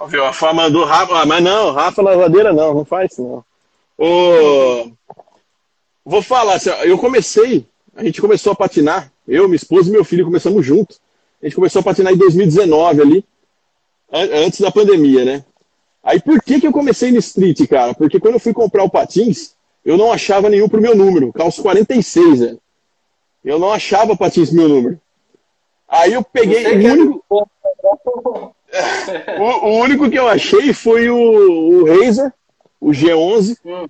[0.06, 0.24] Viu?
[0.24, 3.44] A fama do Rafa, ah, mas não, Rafa Lavadeira não, não faz não.
[3.96, 4.90] Ô,
[6.04, 10.04] vou falar, assim, eu comecei, a gente começou a patinar, Eu, minha esposa e meu
[10.04, 11.00] filho começamos juntos.
[11.40, 13.24] A gente começou a patinar em 2019 ali,
[14.12, 15.42] antes da pandemia, né?
[16.04, 17.94] Aí por que, que eu comecei no street, cara?
[17.94, 21.62] Porque quando eu fui comprar o patins, eu não achava nenhum pro meu número, calço
[21.62, 22.60] 46, velho.
[23.42, 25.00] Eu não achava patins pro meu número.
[25.88, 27.24] Aí eu peguei o único...
[29.40, 32.30] o, o, único que eu achei foi o, o Razer,
[32.78, 33.86] o G11, hum.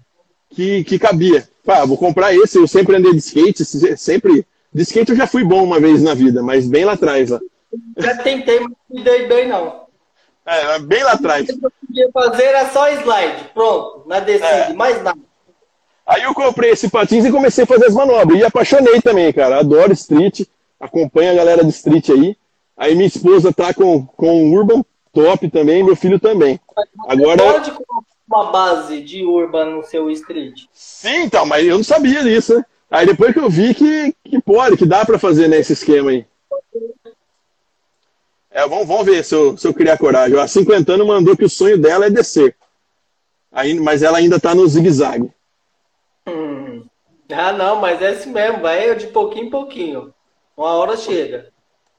[0.51, 1.49] que, que cabia.
[1.65, 3.65] Pá, vou comprar esse, eu sempre andei de skate,
[3.97, 4.47] sempre...
[4.73, 7.41] De skate eu já fui bom uma vez na vida, mas bem lá atrás, lá.
[7.97, 9.83] Já tentei, mas não dei bem não.
[10.45, 11.49] É, bem lá atrás.
[11.49, 14.73] O que eu podia fazer era só slide, pronto, na descida, é.
[14.73, 15.21] mais nada.
[16.07, 18.39] Aí eu comprei esse patins e comecei a fazer as manobras.
[18.39, 19.61] E apaixonei também, cara.
[19.61, 20.43] Adoro street,
[20.81, 22.37] acompanho a galera do street aí.
[22.77, 26.59] Aí minha esposa tá com, com Urban top também, meu filho também.
[27.07, 30.65] Agora pode colocar uma base de Urban no seu street.
[30.73, 32.65] Sim, então, mas eu não sabia disso, né?
[32.93, 36.11] Aí depois que eu vi que, que pode, que dá para fazer nesse né, esquema
[36.11, 36.27] aí.
[38.51, 40.39] É, vamos, vamos ver se eu, se eu criar coragem.
[40.39, 42.55] A 50 anos mandou que o sonho dela é descer.
[43.51, 45.31] Aí, mas ela ainda tá no zigue-zague.
[46.29, 46.85] Hum.
[47.31, 50.13] Ah, não, mas é assim mesmo, vai de pouquinho em pouquinho.
[50.55, 51.51] Uma hora chega.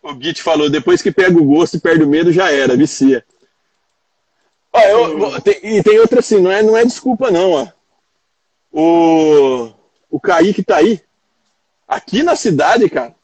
[0.04, 3.26] O Git falou, depois que pega o gosto e perde o medo, já era, vicia.
[4.72, 7.68] Ó, eu, tem, e tem outra assim, não é, não é desculpa não, ó.
[8.72, 9.74] O,
[10.14, 11.02] o Kaique tá aí.
[11.88, 13.16] Aqui na cidade, cara,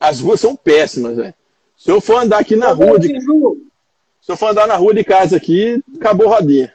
[0.00, 1.34] as ruas são péssimas, velho.
[1.76, 3.08] Se eu for andar aqui na rua de.
[4.20, 6.74] Se eu for andar na rua de casa aqui, acabou rodinha.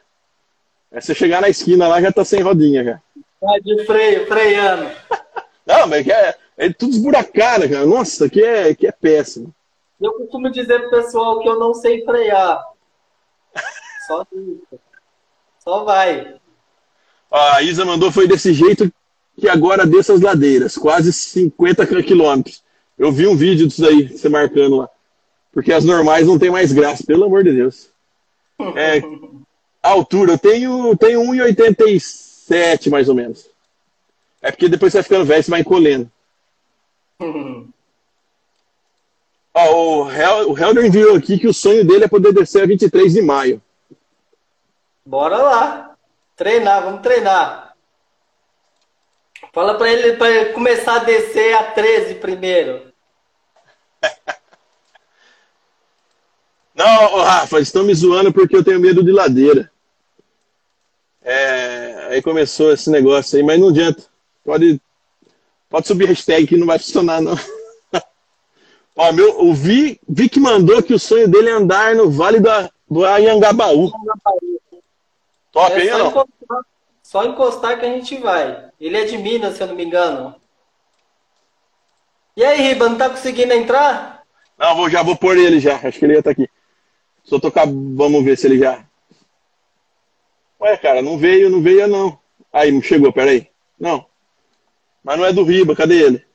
[0.90, 3.02] É você chegar na esquina lá já tá sem rodinha, já.
[3.42, 4.90] Tá de freio, freando.
[5.68, 7.86] Não, mas é, é tudo esburacado, cara.
[7.86, 9.54] Nossa, aqui é, aqui é péssimo.
[10.00, 12.62] Eu costumo dizer pro pessoal que eu não sei frear.
[14.08, 14.80] Só isso.
[15.60, 16.36] Só vai.
[17.32, 18.92] A Isa mandou foi desse jeito
[19.40, 22.64] que agora desce as ladeiras, quase 50 quilômetros.
[22.98, 24.90] Eu vi um vídeo disso aí, você marcando lá.
[25.52, 27.90] Porque as normais não tem mais graça, pelo amor de Deus.
[28.76, 29.02] É,
[29.82, 33.50] a altura, eu tenho, tenho 1,87 mais ou menos.
[34.42, 36.12] É porque depois você vai ficando velho, você vai encolhendo.
[39.56, 42.66] Ó, o, Hel, o Helder enviou aqui que o sonho dele é poder descer a
[42.66, 43.62] 23 de maio.
[45.06, 45.96] Bora lá.
[46.36, 47.63] Treinar, vamos treinar.
[49.54, 52.92] Fala pra ele, pra ele começar a descer a 13 primeiro.
[56.74, 59.72] Não, Rafa, estão me zoando porque eu tenho medo de ladeira.
[61.22, 64.04] É, aí começou esse negócio aí, mas não adianta.
[64.44, 64.82] Pode,
[65.70, 67.38] pode subir hashtag que não vai funcionar, não.
[68.98, 72.40] Ó, meu, o Vi, Vi que mandou que o sonho dele é andar no Vale
[72.40, 72.50] do,
[72.90, 73.92] do Anhangabaú.
[75.52, 76.08] Top, é hein, não?
[76.08, 76.66] Encostar,
[77.14, 78.72] só encostar que a gente vai.
[78.82, 80.36] Ele é de Minas, se eu não me engano.
[82.36, 84.24] E aí, Riba, não tá conseguindo entrar?
[84.58, 85.76] Não, vou, já vou pôr ele já.
[85.76, 86.50] Acho que ele ia estar tá aqui.
[87.24, 87.68] Só tocar.
[87.68, 88.84] Vamos ver se ele já.
[90.60, 92.18] Ué, cara, não veio, não veio não.
[92.52, 93.48] Aí, não chegou, peraí.
[93.80, 94.08] Não.
[95.04, 96.26] Mas não é do Riba, cadê ele?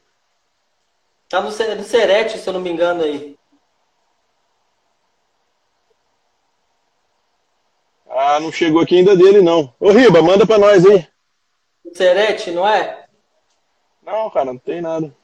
[1.28, 3.36] Tá no, no Serete, se eu não me engano aí.
[8.20, 9.72] Ah, não chegou aqui ainda dele, não.
[9.78, 11.06] Ô, Riba, manda pra nós aí.
[11.94, 13.06] Serete, não é?
[14.02, 15.14] Não, cara, não tem nada.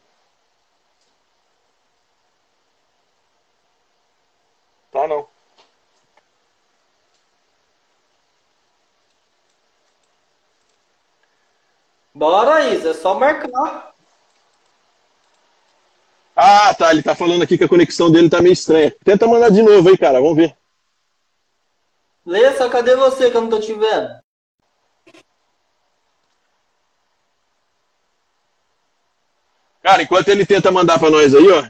[4.93, 5.27] Tá, não.
[12.15, 13.93] Bora, Isa, é só marcar.
[16.37, 16.93] Ah, tá.
[16.93, 18.95] Ele tá falando aqui que a conexão dele tá meio estranha.
[19.03, 20.21] Tenta mandar de novo aí, cara.
[20.21, 20.57] Vamos ver.
[22.27, 24.25] Lessa, cadê você que eu não tô te vendo?
[29.83, 31.69] Cara, enquanto ele tenta mandar pra nós aí, ó.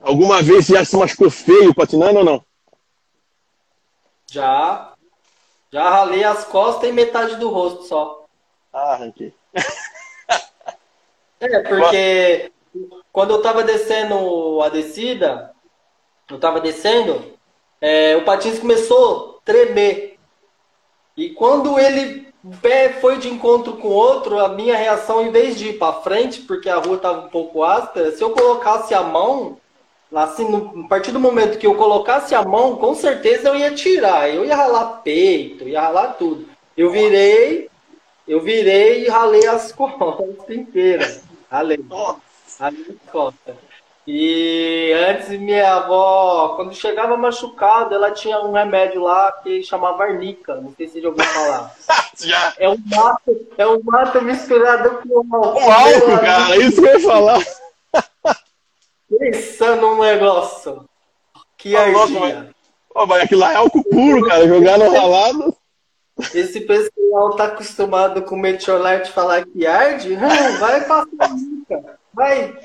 [0.00, 2.44] Alguma vez já se machucou feio patinando ou não?
[4.30, 4.94] Já.
[5.72, 8.26] Já ralei as costas e metade do rosto só.
[8.72, 9.34] Ah, arranquei.
[11.40, 12.52] é, porque
[13.12, 15.52] quando eu tava descendo a descida,
[16.30, 17.36] eu tava descendo,
[17.80, 20.18] é, o patins começou tremer.
[21.16, 25.56] E quando ele pé foi de encontro com o outro, a minha reação, em vez
[25.56, 29.02] de ir para frente, porque a rua estava um pouco áspera, se eu colocasse a
[29.02, 29.58] mão,
[30.12, 33.72] assim, no, a partir do momento que eu colocasse a mão, com certeza eu ia
[33.74, 36.46] tirar, eu ia ralar peito, ia ralar tudo.
[36.76, 37.70] Eu virei,
[38.26, 41.22] eu virei e ralei as costas inteiras.
[41.50, 41.78] Ralei.
[42.58, 43.71] Ralei as costas.
[44.06, 50.56] E antes minha avó, quando chegava machucado, ela tinha um remédio lá que chamava arnica.
[50.56, 51.74] Não sei se já ouviu falar.
[52.18, 52.52] já.
[52.58, 55.60] É um mato, é um mato misturado com álcool.
[55.60, 57.42] Com álcool, cara, isso que eu ia falar.
[59.18, 60.84] Pensa num negócio.
[61.56, 62.50] Que Tá louco, ardia.
[62.94, 64.48] Ó, mas aquilo lá é álcool puro, cara.
[64.48, 65.56] Jogar no ralado.
[66.34, 70.16] Esse pessoal tá acostumado com o Metiolite falar que arde?
[70.16, 71.98] Não, vai passar nunca.
[72.12, 72.58] Vai.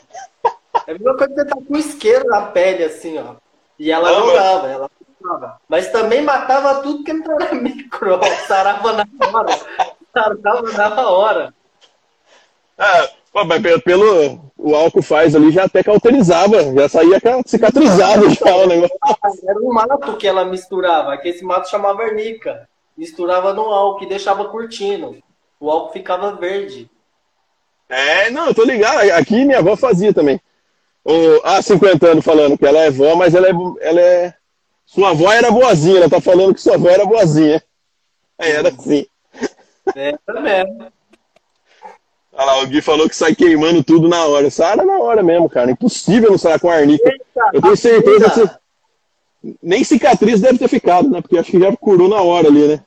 [0.87, 3.35] É a mesma coisa que você tá com isqueiro na pele, assim, ó.
[3.77, 4.89] E ela Não, jogava, ela
[5.21, 5.61] matava.
[5.67, 8.19] Mas também matava tudo que não era micro.
[8.47, 9.59] Sarava na hora.
[10.13, 11.53] Sarava na hora.
[12.77, 17.41] Ah, pô, mas pelo, pelo o álcool faz ali já até cauterizava, já saía ca-
[17.45, 18.97] cicatrizado já o negócio.
[19.47, 22.67] Era um mato que ela misturava, que esse mato chamava arnica.
[22.97, 25.17] Misturava no álcool e deixava curtindo.
[25.59, 26.89] O álcool ficava verde.
[27.89, 28.99] É, não, eu tô ligado.
[29.11, 30.39] Aqui minha avó fazia também.
[31.43, 33.51] Há 50 anos falando que ela é vó, mas ela é,
[33.81, 34.33] ela é.
[34.85, 37.63] Sua avó era boazinha, ela tá falando que sua avó era boazinha.
[38.37, 39.05] É, era assim.
[39.95, 40.87] Era mesmo.
[42.33, 44.49] Olha lá, o Gui falou que sai queimando tudo na hora.
[44.51, 45.71] Sara na hora mesmo, cara.
[45.71, 47.11] Impossível não sair com arnica.
[47.51, 48.29] Eu tenho certeza
[49.41, 51.21] que nem cicatriz deve ter ficado, né?
[51.21, 52.83] Porque acho que já curou na hora ali, né?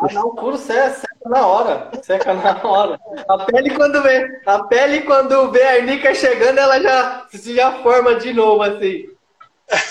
[0.00, 1.90] Ah, não, o couro seca, seca na hora.
[2.02, 2.98] Seca na hora.
[3.28, 7.82] A pele quando vê, a pele quando vê a arnica chegando, ela já se já
[7.82, 9.10] forma de novo, assim.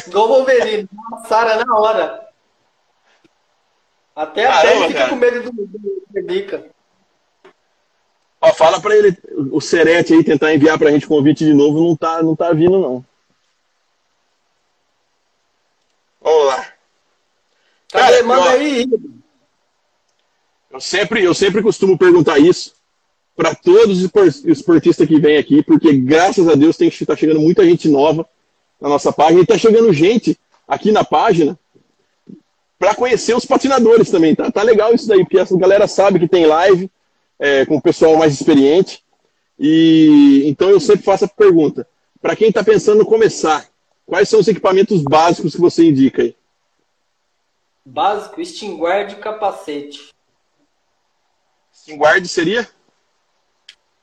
[0.08, 0.90] Igual Wolverine,
[1.28, 2.28] Sara na hora.
[4.16, 5.10] Até a Caramba, pele fica cara.
[5.10, 6.66] com medo do, do arnica.
[8.42, 9.18] Ó, fala pra ele,
[9.52, 12.80] o Serete aí, tentar enviar pra gente convite de novo, não tá, não tá vindo,
[12.80, 13.06] não.
[16.22, 16.66] Vamos lá.
[17.92, 18.12] Cadê?
[18.14, 18.86] Cara, Manda ó, aí.
[20.72, 22.74] Eu sempre, eu sempre costumo perguntar isso
[23.36, 27.40] para todos os espor- esportistas que vêm aqui, porque graças a Deus tem tá chegando
[27.40, 28.28] muita gente nova
[28.80, 31.58] na nossa página e tá chegando gente aqui na página
[32.78, 34.36] para conhecer os patinadores também.
[34.36, 36.90] Tá, tá legal isso daí, porque essa galera sabe que tem live
[37.40, 39.04] é, com o pessoal mais experiente.
[39.58, 41.88] E então eu sempre faço a pergunta:
[42.22, 43.68] para quem está pensando em começar,
[44.06, 46.36] quais são os equipamentos básicos que você indica aí?
[47.86, 50.10] Básico, extinguar de capacete.
[51.98, 52.68] Guard seria?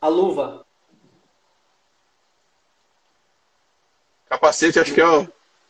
[0.01, 0.65] A luva.
[4.29, 5.29] Capacete, acho que é o.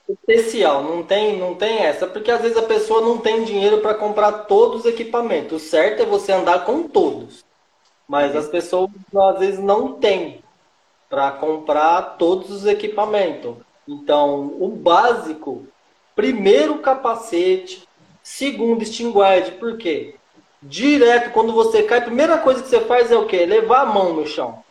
[0.09, 3.95] Especial, não tem, não tem essa, porque às vezes a pessoa não tem dinheiro para
[3.95, 5.63] comprar todos os equipamentos.
[5.63, 7.45] O certo é você andar com todos.
[8.07, 10.45] Mas as pessoas às vezes não têm
[11.11, 13.57] para comprar todos os equipamentos.
[13.87, 15.67] Então, o básico,
[16.15, 17.87] primeiro capacete,
[18.23, 20.15] segundo extinguard, por quê?
[20.69, 23.47] Direto quando você cai, a primeira coisa que você faz é o quê?
[23.47, 24.65] Levar a mão no chão.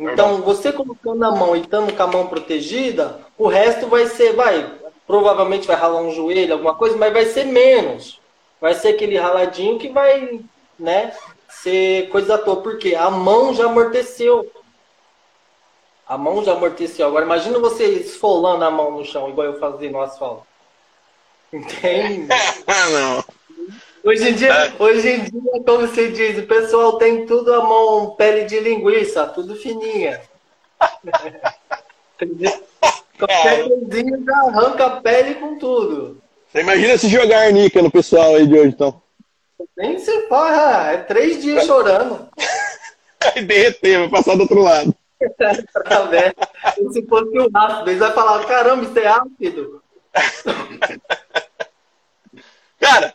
[0.00, 4.32] Então, você colocando a mão e estando com a mão protegida, o resto vai ser,
[4.32, 4.72] vai,
[5.06, 8.20] provavelmente vai ralar um joelho, alguma coisa, mas vai ser menos.
[8.60, 10.40] Vai ser aquele raladinho que vai,
[10.78, 11.14] né,
[11.48, 14.50] ser coisa à toa, porque a mão já amorteceu.
[16.06, 17.06] A mão já amorteceu.
[17.06, 20.46] Agora, imagina você esfolando a mão no chão, igual eu fazia no asfalto.
[21.52, 22.28] Entende?
[22.66, 23.37] Ah, não.
[24.04, 28.14] Hoje em dia, hoje em dia, como se diz, o pessoal tem tudo a mão,
[28.16, 30.20] pele de linguiça, tudo fininha.
[33.18, 36.22] Qualquer coisinha já arranca a pele com tudo.
[36.48, 39.02] Você imagina se jogar arnica no pessoal aí de hoje, então.
[39.76, 42.28] Nem se fala, é três dias chorando.
[43.20, 44.94] Vai derreter, vai passar do outro lado.
[45.36, 45.52] Tá?
[46.92, 49.82] Se fosse o ácido, eles vão falar, caramba, isso é ácido.
[52.78, 53.12] Cara,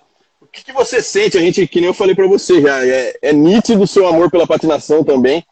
[0.53, 1.37] que, que você sente?
[1.37, 4.29] A gente, que nem eu falei pra você já, é, é nítido o seu amor
[4.29, 5.43] pela patinação também.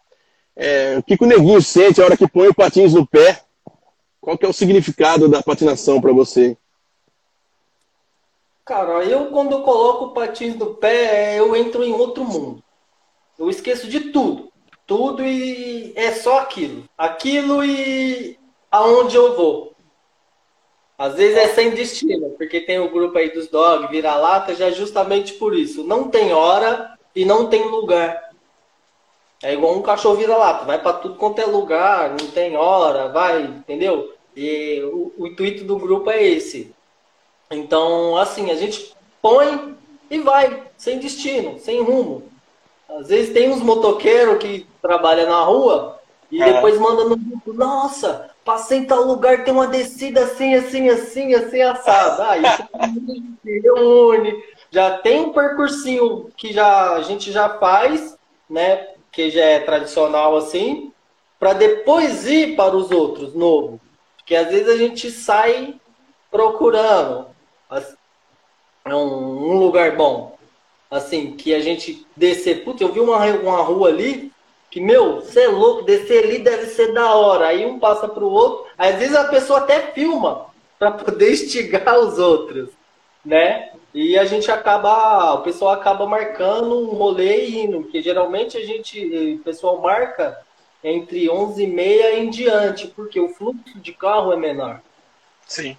[0.55, 3.41] É, o que, que o neguinho sente a hora que põe o patins no pé?
[4.21, 6.55] Qual que é o significado da patinação pra você?
[8.63, 12.63] Cara, eu quando coloco o patins no pé, eu entro em outro mundo.
[13.39, 14.51] Eu esqueço de tudo.
[14.85, 16.83] Tudo e é só aquilo.
[16.95, 18.37] Aquilo e
[18.69, 19.70] aonde eu vou.
[21.01, 24.71] Às vezes é sem destino, porque tem o grupo aí dos dog, vira-lata, já é
[24.71, 25.83] justamente por isso.
[25.83, 28.29] Não tem hora e não tem lugar.
[29.41, 33.41] É igual um cachorro vira-lata, vai para tudo quanto é lugar, não tem hora, vai,
[33.41, 34.13] entendeu?
[34.37, 36.71] E o, o intuito do grupo é esse.
[37.49, 38.93] Então, assim, a gente
[39.23, 39.75] põe
[40.07, 42.29] e vai, sem destino, sem rumo.
[42.87, 45.99] Às vezes tem uns motoqueiros que trabalham na rua
[46.31, 46.53] e É.
[46.53, 51.33] depois manda no grupo, nossa, passei em tal lugar, tem uma descida assim, assim, assim,
[51.33, 52.29] assim, assada.
[52.29, 52.41] Aí
[53.43, 54.33] se reúne,
[54.69, 58.17] já tem um percursinho que já, a gente já faz,
[58.49, 58.87] né?
[59.11, 60.91] Que já é tradicional assim,
[61.39, 63.79] para depois ir para os outros, novo.
[64.17, 65.75] Porque às vezes a gente sai
[66.29, 67.27] procurando
[67.69, 67.95] as-
[68.87, 70.37] um, lugar bom.
[70.89, 72.63] Assim, que a gente descer.
[72.65, 74.31] Putz, eu vi uma, uma rua ali
[74.71, 77.47] que, meu, você é louco, descer ali deve ser da hora.
[77.47, 80.45] Aí um passa pro outro, às vezes a pessoa até filma
[80.79, 82.69] para poder instigar os outros,
[83.23, 83.69] né?
[83.93, 88.65] E a gente acaba, o pessoal acaba marcando um rolê e indo, porque geralmente a
[88.65, 90.39] gente, o pessoal marca
[90.81, 94.81] entre 11 e meia em diante, porque o fluxo de carro é menor.
[95.45, 95.77] Sim.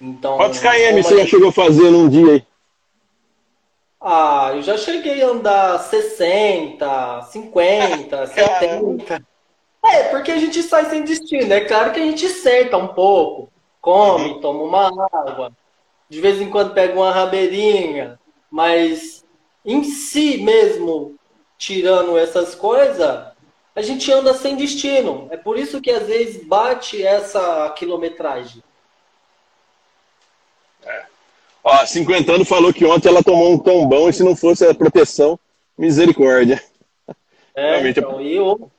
[0.00, 2.44] Então, Quantos KM você já chegou a fazer num dia aí?
[4.04, 9.24] Ah, eu já cheguei a andar 60, 50, 70.
[9.84, 11.52] É, porque a gente sai sem destino.
[11.52, 14.40] É claro que a gente senta um pouco, come, uhum.
[14.40, 15.52] toma uma água,
[16.08, 18.18] de vez em quando pega uma rabeirinha,
[18.50, 19.24] mas
[19.64, 21.14] em si mesmo,
[21.56, 23.24] tirando essas coisas,
[23.74, 25.28] a gente anda sem destino.
[25.30, 28.62] É por isso que às vezes bate essa quilometragem.
[31.64, 34.74] Ó, 50 anos falou que ontem ela tomou um tombão e se não fosse a
[34.74, 35.38] proteção,
[35.78, 36.62] misericórdia.
[37.54, 38.24] É, Realmente é então, é...
[38.24, 38.70] eu,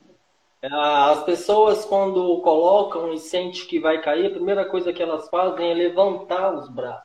[0.68, 5.70] as pessoas quando colocam e sente que vai cair, a primeira coisa que elas fazem
[5.70, 7.04] é levantar os braços.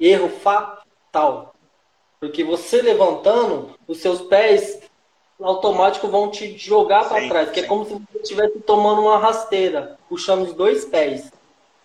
[0.00, 1.54] Erro fatal.
[2.18, 4.80] Porque você levantando, os seus pés
[5.38, 9.98] automático vão te jogar para trás, que é como se você estivesse tomando uma rasteira,
[10.08, 11.30] puxando os dois pés.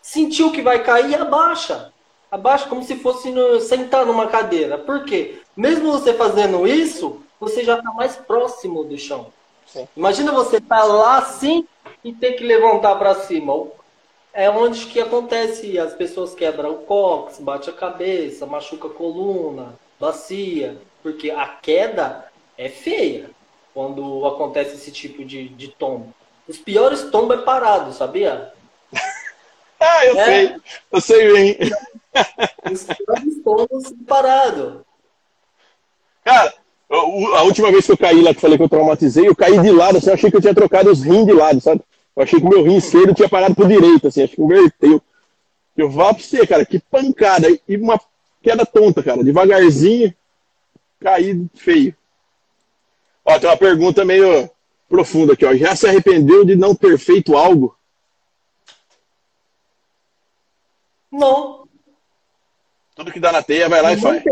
[0.02, 1.93] Sentiu que vai cair, abaixa
[2.34, 4.76] abaixa como se fosse no, sentar numa cadeira.
[4.76, 5.40] Por quê?
[5.56, 9.28] Mesmo você fazendo isso, você já está mais próximo do chão.
[9.68, 9.88] Sim.
[9.96, 11.68] Imagina você estar tá lá assim
[12.04, 13.68] e ter que levantar para cima.
[14.34, 19.76] É onde que acontece, as pessoas quebram o cóccix, bate a cabeça, machuca a coluna,
[20.00, 22.26] bacia, porque a queda
[22.58, 23.30] é feia
[23.76, 26.12] quando acontece esse tipo de, de tombo.
[26.48, 28.52] Os piores tombos é parado, sabia?
[29.80, 30.26] ah, eu é.
[30.26, 30.56] sei,
[30.92, 31.58] eu sei bem.
[32.72, 34.82] Estamos separados.
[36.24, 36.54] Cara,
[36.90, 39.72] a última vez que eu caí lá, que falei que eu traumatizei, eu caí de
[39.72, 41.82] lado, assim, eu achei que eu tinha trocado os rins de lado, sabe?
[42.16, 45.02] Eu achei que o meu rim esquerdo tinha parado pro direito, assim, acho que inverteu.
[45.76, 47.48] Eu vá pra você, cara, que pancada.
[47.68, 48.00] E uma
[48.42, 50.14] queda tonta, cara, devagarzinho,
[51.00, 51.96] caí feio.
[53.26, 54.50] Ó, tem uma pergunta meio
[54.88, 55.56] profunda aqui, ó.
[55.56, 57.76] Já se arrependeu de não ter feito algo?
[61.12, 61.63] Não.
[62.96, 64.24] Tudo que dá na teia, vai lá e faz.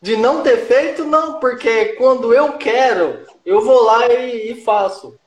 [0.00, 5.18] de não ter feito, não, porque quando eu quero, eu vou lá e, e, faço.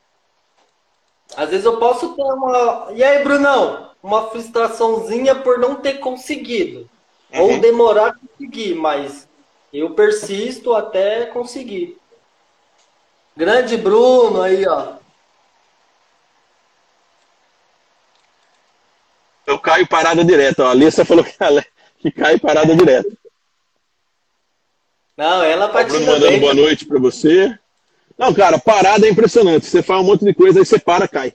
[1.36, 2.88] Às vezes eu posso ter uma.
[2.94, 3.90] E aí, Brunão?
[4.02, 6.90] Uma frustraçãozinha por não ter conseguido.
[7.34, 7.42] Uhum.
[7.42, 9.28] Ou demorar a conseguir, mas
[9.74, 11.98] eu persisto até conseguir.
[13.36, 14.94] Grande Bruno aí, ó.
[19.46, 20.62] Eu caio parada direto.
[20.62, 20.68] Ó.
[20.68, 21.66] A Alissa falou que ela
[22.00, 23.18] que cai parada direto.
[25.16, 26.40] Não, ela patina Bruno mandando bem.
[26.40, 27.58] boa noite para você.
[28.18, 29.66] Não, cara, parada é impressionante.
[29.66, 31.34] Você faz um monte de coisa, aí você para, cai.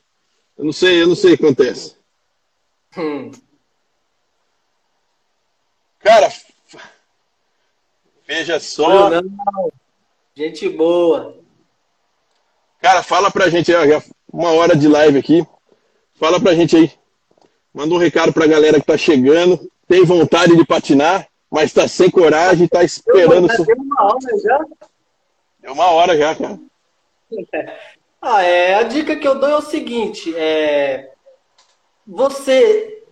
[0.57, 1.97] Eu não sei, eu não sei o que acontece.
[2.97, 3.31] Hum.
[6.01, 6.33] Cara,
[8.27, 9.11] veja só.
[9.11, 9.73] Não,
[10.35, 11.37] gente boa.
[12.81, 13.73] Cara, fala pra gente,
[14.33, 15.47] uma hora de live aqui.
[16.15, 16.93] Fala pra gente aí.
[17.73, 22.11] Manda um recado pra galera que tá chegando tem vontade de patinar, mas está sem
[22.11, 23.49] coragem, está esperando.
[23.49, 24.65] Deu uma hora já?
[25.61, 26.59] Deu uma hora já, cara.
[28.27, 31.13] Ah, é, a dica que eu dou é o seguinte: é,
[32.07, 33.03] você,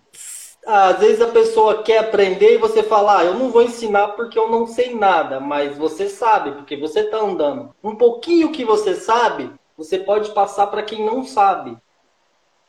[0.65, 4.39] às vezes a pessoa quer aprender e você fala, ah, eu não vou ensinar porque
[4.39, 7.75] eu não sei nada, mas você sabe, porque você está andando.
[7.83, 11.77] Um pouquinho que você sabe, você pode passar para quem não sabe.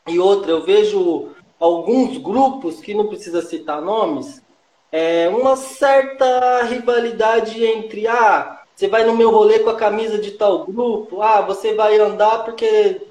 [0.06, 4.42] E outra, eu vejo alguns grupos, que não precisa citar nomes,
[4.90, 10.32] é uma certa rivalidade entre, ah, você vai no meu rolê com a camisa de
[10.32, 13.02] tal grupo, ah, você vai andar porque.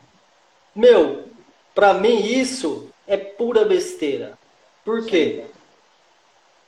[0.75, 1.25] Meu,
[1.73, 4.37] para mim isso é pura besteira.
[4.83, 5.45] Por quê?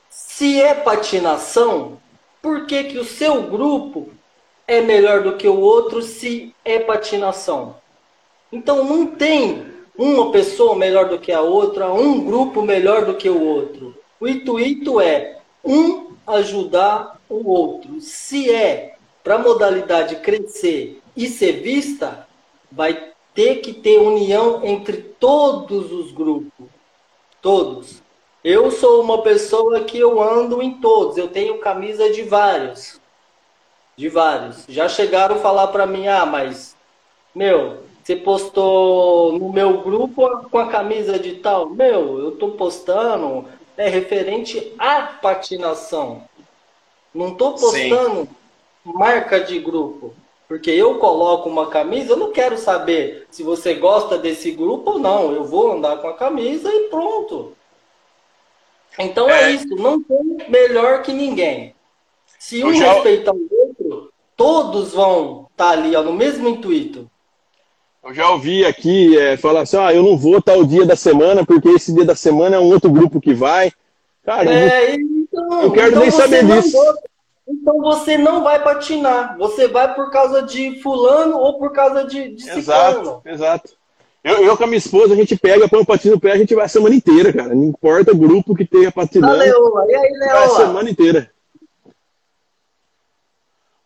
[0.08, 1.98] Se é patinação,
[2.40, 4.10] por que, que o seu grupo
[4.66, 7.76] é melhor do que o outro se é patinação?
[8.50, 13.28] Então não tem uma pessoa melhor do que a outra, um grupo melhor do que
[13.28, 13.94] o outro.
[14.20, 18.00] O intuito é um ajudar o outro.
[18.00, 22.26] Se é para a modalidade crescer e ser vista,
[22.70, 26.66] vai ter que ter união entre todos os grupos.
[27.40, 28.02] Todos.
[28.42, 33.00] Eu sou uma pessoa que eu ando em todos, eu tenho camisa de vários.
[33.96, 34.64] De vários.
[34.68, 36.76] Já chegaram a falar para mim: "Ah, mas
[37.34, 41.70] meu, você postou no meu grupo com a camisa de tal.
[41.70, 43.44] Meu, eu tô postando
[43.76, 46.22] é referente à patinação.
[47.12, 48.28] Não tô postando Sim.
[48.84, 50.14] marca de grupo.
[50.46, 54.98] Porque eu coloco uma camisa, eu não quero saber se você gosta desse grupo ou
[55.00, 55.32] não.
[55.32, 57.56] Eu vou andar com a camisa e pronto.
[59.00, 61.74] Então é, é isso, não tem melhor que ninguém.
[62.38, 62.92] Se um já...
[62.92, 67.10] respeitar o outro, todos vão estar tá ali ó, no mesmo intuito.
[68.06, 71.44] Eu já ouvi aqui é, falar assim, ah, eu não vou tal dia da semana,
[71.44, 73.72] porque esse dia da semana é um outro grupo que vai.
[74.24, 76.78] Cara, é, eu, então, eu quero então nem saber disso.
[77.48, 79.36] Então você não vai patinar.
[79.38, 83.22] Você vai por causa de fulano ou por causa de, de Exato, ciclano.
[83.26, 83.72] exato.
[84.22, 86.38] Eu, eu com a minha esposa, a gente pega, põe o patinho no pé, a
[86.38, 87.56] gente vai a semana inteira, cara.
[87.56, 89.36] Não importa o grupo que tenha patinando.
[89.36, 90.32] Valeu, e aí, Leoa?
[90.32, 91.30] Vai a semana inteira.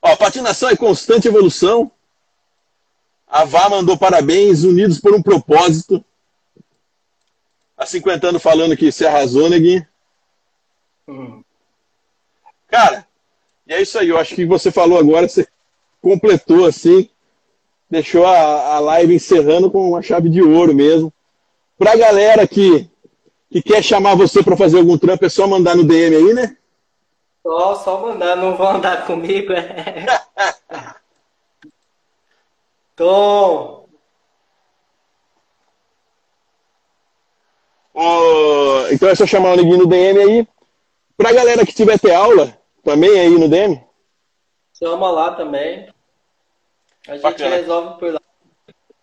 [0.02, 1.90] Ó, patinação é constante evolução.
[3.30, 6.04] A Vá mandou parabéns, unidos por um propósito.
[7.78, 9.86] Há 50 anos falando que você arrasou, neguinho.
[11.06, 11.42] Hum.
[12.66, 13.06] Cara,
[13.66, 14.08] e é isso aí.
[14.08, 15.46] Eu acho que você falou agora, você
[16.02, 17.08] completou assim,
[17.88, 21.12] deixou a, a live encerrando com uma chave de ouro mesmo.
[21.78, 22.90] Pra galera que,
[23.50, 26.56] que quer chamar você para fazer algum trampo, é só mandar no DM aí, né?
[27.44, 29.52] Só, só mandar, não vão andar comigo.
[29.52, 30.04] É.
[33.00, 33.88] Tom!
[37.94, 40.48] Oh, então é só chamar o neguinho no DM aí.
[41.16, 42.54] Pra galera que tiver ter aula,
[42.84, 43.82] também aí no DM?
[44.78, 45.88] Chama lá também.
[47.08, 47.56] A gente Bacana.
[47.56, 48.20] resolve por lá.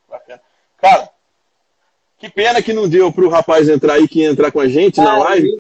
[0.08, 0.42] Bacana.
[0.78, 1.10] Cara,
[2.20, 5.18] que pena que não deu pro rapaz entrar aí, que entrar com a gente na
[5.18, 5.58] live.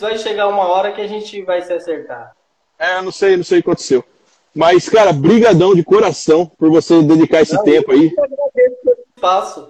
[0.00, 2.36] Vai chegar uma hora que a gente vai se acertar.
[2.78, 4.04] É, não sei, não sei o que aconteceu.
[4.56, 8.10] Mas, cara, brigadão de coração por você dedicar esse Não, tempo aí.
[9.16, 9.68] Faço.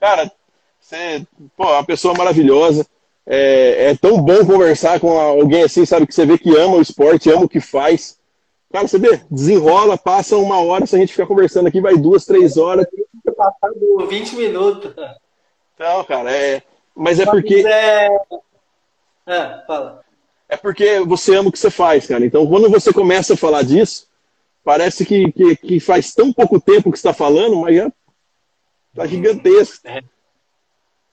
[0.00, 0.32] Cara,
[0.80, 2.86] você pô, é uma pessoa maravilhosa.
[3.26, 6.06] É, é, tão bom conversar com alguém assim, sabe?
[6.06, 8.18] Que você vê que ama o esporte, ama o que faz.
[8.72, 12.24] Cara, você vê, desenrola, passa uma hora, se a gente ficar conversando aqui, vai duas,
[12.24, 12.86] três horas.
[13.36, 14.94] Passado 20 minutos.
[15.74, 16.62] Então, cara, é.
[16.96, 17.62] Mas é porque.
[17.66, 18.08] É...
[19.26, 20.07] é, fala
[20.48, 22.24] é porque você ama o que você faz, cara.
[22.24, 24.08] Então, quando você começa a falar disso,
[24.64, 27.92] parece que, que, que faz tão pouco tempo que está falando, mas já
[28.94, 29.86] tá gigantesco.
[29.86, 30.02] É.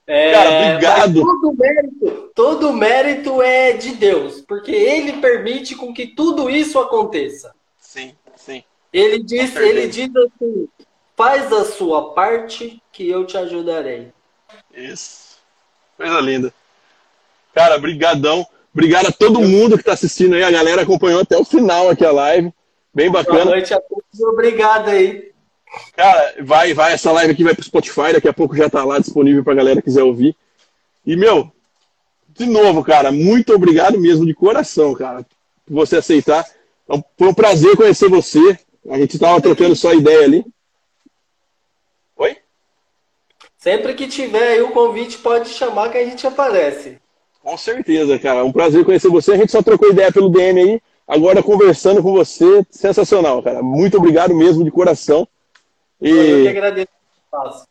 [0.08, 1.20] É, cara, obrigado.
[1.20, 7.52] Todo mérito, todo mérito é de Deus, porque Ele permite com que tudo isso aconteça.
[7.80, 8.62] Sim, sim.
[8.92, 10.68] Ele diz, ele diz assim:
[11.16, 14.12] faz a sua parte que eu te ajudarei.
[14.72, 15.38] Isso.
[15.96, 16.54] Coisa linda.
[17.52, 18.46] Cara, brigadão.
[18.76, 20.42] Obrigado a todo mundo que está assistindo aí.
[20.42, 22.52] A galera acompanhou até o final aqui a live.
[22.92, 23.44] Bem bacana.
[23.44, 24.20] Boa noite a todos.
[24.20, 25.32] Obrigado aí.
[25.96, 26.92] Cara, vai, vai.
[26.92, 28.12] Essa live aqui vai pro Spotify.
[28.12, 30.36] Daqui a pouco já tá lá disponível pra galera que quiser ouvir.
[31.06, 31.50] E, meu,
[32.28, 35.24] de novo, cara, muito obrigado mesmo, de coração, cara,
[35.64, 36.44] por você aceitar.
[36.84, 38.58] Então, foi um prazer conhecer você.
[38.90, 40.44] A gente tava trocando só ideia ali.
[42.18, 42.36] Oi?
[43.56, 46.98] Sempre que tiver aí o convite, pode chamar que a gente aparece.
[47.46, 48.44] Com certeza, cara.
[48.44, 49.34] Um prazer conhecer você.
[49.34, 50.82] A gente só trocou ideia pelo DM aí.
[51.06, 53.62] Agora conversando com você, sensacional, cara.
[53.62, 55.28] Muito obrigado mesmo, de coração.
[56.02, 56.10] E...
[56.10, 57.68] Eu que agradeço o espaço.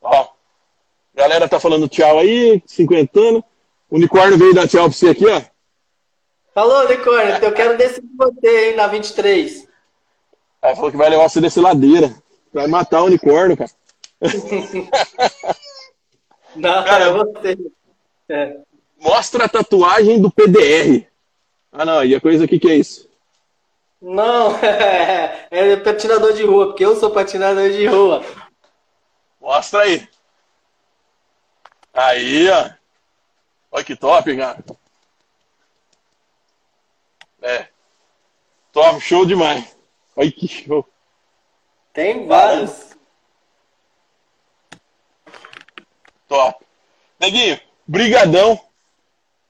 [0.00, 0.28] Ó,
[1.14, 3.44] galera tá falando tchau aí, cinquentando.
[3.90, 5.42] O unicórnio veio dar tchau pra você aqui, ó.
[6.54, 7.36] Falou, unicórnio.
[7.36, 9.68] eu quero descer com você, hein, na 23.
[10.62, 12.14] Aí falou que vai levar você desse ladeira.
[12.50, 13.70] Vai matar o unicórnio, cara.
[16.56, 17.58] Não, cara, é você.
[18.30, 18.69] É.
[19.00, 21.06] Mostra a tatuagem do PDR.
[21.72, 23.08] Ah, não, e a coisa aqui que é isso?
[24.00, 28.22] Não, é, é patinador de rua, porque eu sou patinador de rua.
[29.40, 30.06] Mostra aí.
[31.94, 32.70] Aí, ó.
[33.72, 34.64] Olha que top, cara.
[37.42, 37.68] É.
[38.72, 39.76] Top, show demais.
[40.14, 40.86] Olha que show.
[41.92, 42.96] Tem vários.
[46.28, 46.64] Top.
[47.18, 48.69] Neguinho, brigadão.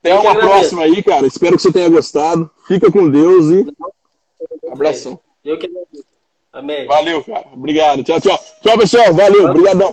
[0.00, 1.26] Até uma próxima aí, cara.
[1.26, 2.50] Espero que você tenha gostado.
[2.66, 3.66] Fica com Deus e.
[4.70, 5.20] Abração.
[5.44, 6.04] Eu que agradeço.
[6.52, 6.86] Amém.
[6.86, 7.46] Valeu, cara.
[7.52, 8.02] Obrigado.
[8.02, 8.38] Tchau, tchau.
[8.62, 9.14] Tchau, pessoal.
[9.14, 9.50] Valeu.
[9.50, 9.92] Obrigadão.